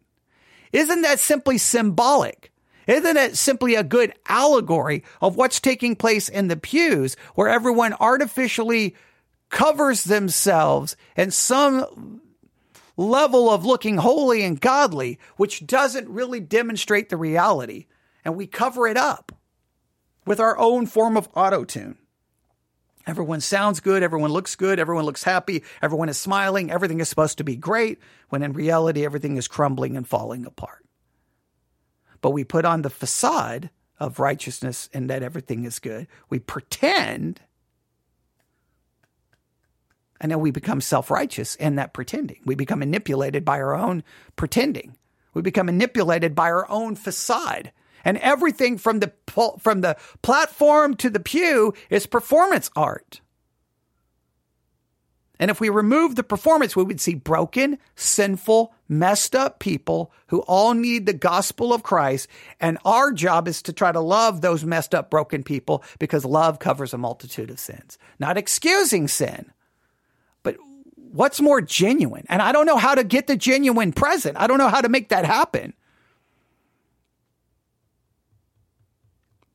isn't 0.72 1.02
that 1.02 1.20
simply 1.20 1.58
symbolic? 1.58 2.52
Isn't 2.86 3.16
it 3.16 3.36
simply 3.36 3.74
a 3.74 3.82
good 3.82 4.12
allegory 4.28 5.04
of 5.20 5.36
what's 5.36 5.60
taking 5.60 5.96
place 5.96 6.28
in 6.28 6.48
the 6.48 6.56
pews 6.56 7.16
where 7.34 7.48
everyone 7.48 7.94
artificially 7.98 8.94
covers 9.48 10.04
themselves 10.04 10.96
in 11.16 11.30
some 11.30 12.20
level 12.96 13.50
of 13.50 13.64
looking 13.64 13.96
holy 13.96 14.42
and 14.44 14.60
godly, 14.60 15.18
which 15.36 15.66
doesn't 15.66 16.08
really 16.08 16.40
demonstrate 16.40 17.08
the 17.08 17.16
reality. 17.16 17.86
And 18.24 18.36
we 18.36 18.46
cover 18.46 18.86
it 18.86 18.96
up 18.96 19.32
with 20.24 20.40
our 20.40 20.56
own 20.58 20.86
form 20.86 21.16
of 21.16 21.28
auto 21.34 21.64
tune. 21.64 21.98
Everyone 23.06 23.40
sounds 23.40 23.80
good. 23.80 24.02
Everyone 24.02 24.32
looks 24.32 24.56
good. 24.56 24.78
Everyone 24.78 25.04
looks 25.04 25.22
happy. 25.22 25.62
Everyone 25.80 26.08
is 26.08 26.18
smiling. 26.18 26.70
Everything 26.70 27.00
is 27.00 27.08
supposed 27.08 27.38
to 27.38 27.44
be 27.44 27.56
great 27.56 28.00
when 28.30 28.42
in 28.42 28.52
reality, 28.52 29.04
everything 29.04 29.36
is 29.36 29.46
crumbling 29.46 29.96
and 29.96 30.06
falling 30.06 30.44
apart. 30.44 30.84
But 32.20 32.30
we 32.30 32.42
put 32.42 32.64
on 32.64 32.82
the 32.82 32.90
facade 32.90 33.70
of 34.00 34.18
righteousness 34.18 34.90
and 34.92 35.08
that 35.08 35.22
everything 35.22 35.64
is 35.64 35.78
good. 35.78 36.08
We 36.28 36.40
pretend 36.40 37.40
and 40.20 40.32
then 40.32 40.40
we 40.40 40.50
become 40.50 40.80
self 40.80 41.10
righteous 41.10 41.54
in 41.56 41.76
that 41.76 41.92
pretending. 41.92 42.40
We 42.44 42.54
become 42.54 42.78
manipulated 42.78 43.44
by 43.44 43.60
our 43.60 43.74
own 43.74 44.02
pretending. 44.34 44.96
We 45.34 45.42
become 45.42 45.66
manipulated 45.66 46.34
by 46.34 46.50
our 46.50 46.68
own 46.70 46.96
facade 46.96 47.72
and 48.06 48.18
everything 48.18 48.78
from 48.78 49.00
the 49.00 49.12
from 49.58 49.80
the 49.80 49.96
platform 50.22 50.94
to 50.94 51.10
the 51.10 51.20
pew 51.20 51.74
is 51.90 52.06
performance 52.06 52.70
art. 52.76 53.20
And 55.38 55.50
if 55.50 55.60
we 55.60 55.68
remove 55.68 56.14
the 56.14 56.22
performance, 56.22 56.74
we 56.74 56.84
would 56.84 57.00
see 57.00 57.14
broken, 57.14 57.78
sinful, 57.94 58.72
messed 58.88 59.34
up 59.34 59.58
people 59.58 60.10
who 60.28 60.38
all 60.42 60.72
need 60.72 61.04
the 61.04 61.12
gospel 61.12 61.74
of 61.74 61.82
Christ. 61.82 62.28
And 62.58 62.78
our 62.86 63.12
job 63.12 63.46
is 63.46 63.60
to 63.62 63.72
try 63.74 63.92
to 63.92 64.00
love 64.00 64.40
those 64.40 64.64
messed 64.64 64.94
up, 64.94 65.10
broken 65.10 65.42
people 65.42 65.84
because 65.98 66.24
love 66.24 66.58
covers 66.58 66.94
a 66.94 66.98
multitude 66.98 67.50
of 67.50 67.58
sins. 67.58 67.98
Not 68.18 68.38
excusing 68.38 69.08
sin, 69.08 69.52
but 70.42 70.56
what's 70.94 71.40
more 71.40 71.60
genuine? 71.60 72.24
And 72.30 72.40
I 72.40 72.52
don't 72.52 72.66
know 72.66 72.78
how 72.78 72.94
to 72.94 73.04
get 73.04 73.26
the 73.26 73.36
genuine 73.36 73.92
present. 73.92 74.38
I 74.38 74.46
don't 74.46 74.58
know 74.58 74.68
how 74.68 74.80
to 74.80 74.88
make 74.88 75.10
that 75.10 75.26
happen. 75.26 75.74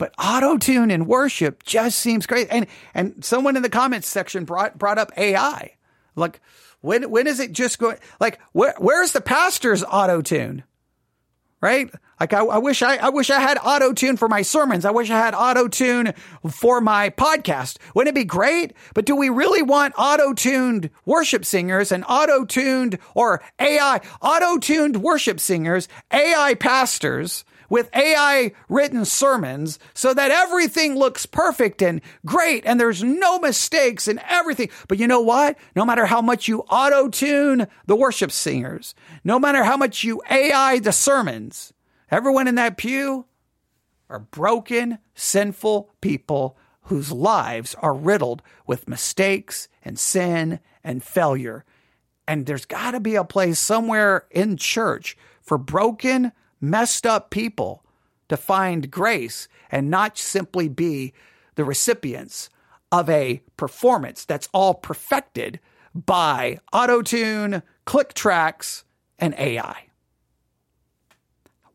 But 0.01 0.15
auto 0.17 0.57
tune 0.57 0.89
in 0.89 1.05
worship 1.05 1.61
just 1.61 1.99
seems 1.99 2.25
crazy. 2.25 2.49
And 2.49 2.65
and 2.95 3.23
someone 3.23 3.55
in 3.55 3.61
the 3.61 3.69
comments 3.69 4.07
section 4.07 4.45
brought 4.45 4.75
brought 4.75 4.97
up 4.97 5.11
AI. 5.15 5.75
Like 6.15 6.41
when 6.79 7.11
when 7.11 7.27
is 7.27 7.39
it 7.39 7.51
just 7.51 7.77
going? 7.77 7.97
Like 8.19 8.39
where 8.51 8.73
where's 8.79 9.11
the 9.11 9.21
pastor's 9.21 9.83
auto 9.83 10.23
tune? 10.23 10.63
Right? 11.61 11.93
Like 12.19 12.33
I, 12.33 12.43
I 12.43 12.57
wish 12.57 12.81
I 12.81 12.95
I 12.95 13.09
wish 13.09 13.29
I 13.29 13.39
had 13.39 13.59
auto 13.63 13.93
tune 13.93 14.17
for 14.17 14.27
my 14.27 14.41
sermons. 14.41 14.85
I 14.85 14.91
wish 14.91 15.11
I 15.11 15.19
had 15.19 15.35
auto 15.35 15.67
tune 15.67 16.15
for 16.49 16.81
my 16.81 17.11
podcast. 17.11 17.77
Wouldn't 17.93 18.17
it 18.17 18.19
be 18.19 18.25
great? 18.25 18.73
But 18.95 19.05
do 19.05 19.15
we 19.15 19.29
really 19.29 19.61
want 19.61 19.93
auto 19.99 20.33
tuned 20.33 20.89
worship 21.05 21.45
singers 21.45 21.91
and 21.91 22.03
auto 22.09 22.43
tuned 22.43 22.97
or 23.13 23.43
AI 23.59 24.01
auto 24.19 24.57
tuned 24.57 25.03
worship 25.03 25.39
singers, 25.39 25.87
AI 26.11 26.55
pastors? 26.55 27.45
With 27.71 27.89
AI 27.95 28.51
written 28.67 29.05
sermons 29.05 29.79
so 29.93 30.13
that 30.13 30.29
everything 30.29 30.93
looks 30.95 31.25
perfect 31.25 31.81
and 31.81 32.01
great 32.25 32.65
and 32.65 32.77
there's 32.77 33.01
no 33.01 33.39
mistakes 33.39 34.10
and 34.10 34.21
everything. 34.27 34.69
But 34.89 34.99
you 34.99 35.07
know 35.07 35.21
what? 35.21 35.57
No 35.73 35.86
matter 35.86 36.05
how 36.05 36.21
much 36.21 36.49
you 36.49 36.60
auto 36.63 37.07
tune 37.07 37.67
the 37.86 37.95
worship 37.95 38.29
singers, 38.29 38.93
no 39.23 39.39
matter 39.39 39.63
how 39.63 39.77
much 39.77 40.03
you 40.03 40.21
AI 40.29 40.79
the 40.79 40.91
sermons, 40.91 41.71
everyone 42.12 42.49
in 42.49 42.55
that 42.55 42.75
pew 42.75 43.25
are 44.10 44.19
broken, 44.19 44.99
sinful 45.15 45.91
people 46.01 46.57
whose 46.84 47.13
lives 47.13 47.73
are 47.75 47.93
riddled 47.93 48.41
with 48.67 48.89
mistakes 48.89 49.69
and 49.81 49.97
sin 49.97 50.60
and 50.84 51.01
failure. 51.01 51.63
And 52.27 52.45
there's 52.45 52.65
got 52.65 52.91
to 52.91 52.99
be 52.99 53.15
a 53.15 53.23
place 53.23 53.60
somewhere 53.60 54.25
in 54.29 54.57
church 54.57 55.15
for 55.41 55.57
broken, 55.57 56.34
messed 56.62 57.06
up 57.06 57.32
people 57.32 57.84
to 58.30 58.38
find 58.38 58.89
grace 58.89 59.47
and 59.69 59.89
not 59.89 60.17
simply 60.17 60.69
be 60.69 61.13
the 61.56 61.65
recipients 61.65 62.50
of 62.91 63.10
a 63.10 63.41
performance 63.58 64.24
that's 64.26 64.47
all 64.54 64.74
perfected 64.74 65.60
by 65.93 66.60
auto 66.71 67.02
tune, 67.02 67.63
click 67.86 68.13
tracks, 68.13 68.86
and 69.19 69.34
AI. 69.38 69.88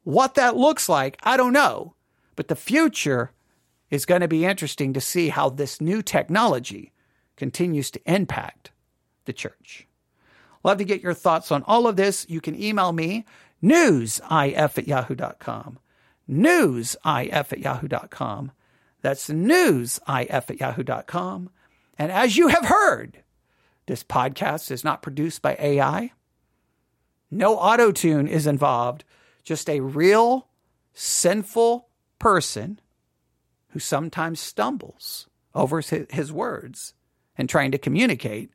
What 0.05 0.35
that 0.35 0.57
looks 0.57 0.88
like, 0.88 1.18
I 1.22 1.37
don't 1.37 1.53
know, 1.53 1.94
but 2.37 2.49
the 2.49 2.57
future 2.57 3.33
is 3.90 4.07
going 4.07 4.20
to 4.20 4.29
be 4.29 4.44
interesting 4.44 4.92
to 4.92 5.01
see 5.01 5.29
how 5.29 5.51
this 5.51 5.81
new 5.81 6.03
technology 6.03 6.92
continues 7.37 7.90
to 7.90 8.01
impact 8.07 8.72
the 9.25 9.33
church. 9.33 9.87
Love 10.64 10.79
to 10.79 10.85
get 10.85 11.03
your 11.03 11.14
thoughts 11.14 11.53
on 11.53 11.62
all 11.64 11.87
of 11.87 11.96
this. 11.96 12.27
You 12.29 12.40
can 12.40 12.61
email 12.61 12.92
me 12.92 13.25
newsif 13.62 14.78
at 14.78 14.88
yahoo.com. 14.88 15.78
Newsif 16.28 17.52
at 17.52 17.58
yahoo.com. 17.58 18.52
That's 19.02 19.28
newsif 19.28 20.00
at 20.30 20.60
yahoo.com. 20.60 21.50
And 21.98 22.12
as 22.12 22.36
you 22.36 22.48
have 22.48 22.66
heard, 22.66 23.22
this 23.86 24.02
podcast 24.02 24.70
is 24.70 24.84
not 24.84 25.02
produced 25.02 25.42
by 25.42 25.56
AI. 25.58 26.12
No 27.30 27.56
auto 27.56 27.92
tune 27.92 28.28
is 28.28 28.46
involved, 28.46 29.04
just 29.44 29.68
a 29.68 29.80
real 29.80 30.48
sinful 30.92 31.88
person 32.18 32.80
who 33.68 33.78
sometimes 33.78 34.40
stumbles 34.40 35.28
over 35.54 35.80
his 35.80 36.32
words 36.32 36.94
and 37.36 37.48
trying 37.48 37.70
to 37.70 37.78
communicate 37.78 38.50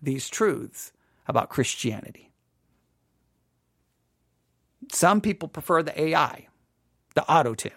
these 0.00 0.28
truths 0.28 0.92
about 1.26 1.48
Christianity. 1.48 2.25
Some 4.92 5.20
people 5.20 5.48
prefer 5.48 5.82
the 5.82 6.00
AI, 6.00 6.48
the 7.14 7.28
auto 7.30 7.54
tune. 7.54 7.72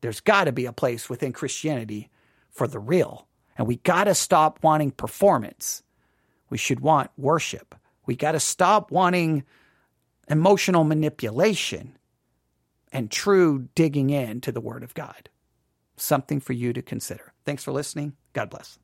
There's 0.00 0.20
got 0.20 0.44
to 0.44 0.52
be 0.52 0.66
a 0.66 0.72
place 0.72 1.08
within 1.08 1.32
Christianity 1.32 2.10
for 2.50 2.66
the 2.66 2.78
real. 2.78 3.26
And 3.56 3.66
we 3.66 3.76
got 3.76 4.04
to 4.04 4.14
stop 4.14 4.62
wanting 4.62 4.90
performance. 4.90 5.82
We 6.50 6.58
should 6.58 6.80
want 6.80 7.10
worship. 7.16 7.74
We 8.06 8.16
got 8.16 8.32
to 8.32 8.40
stop 8.40 8.90
wanting 8.90 9.44
emotional 10.28 10.84
manipulation 10.84 11.96
and 12.92 13.10
true 13.10 13.68
digging 13.74 14.10
in 14.10 14.40
to 14.42 14.52
the 14.52 14.60
Word 14.60 14.82
of 14.82 14.94
God. 14.94 15.28
Something 15.96 16.40
for 16.40 16.52
you 16.52 16.72
to 16.72 16.82
consider. 16.82 17.32
Thanks 17.44 17.64
for 17.64 17.72
listening. 17.72 18.14
God 18.32 18.50
bless. 18.50 18.78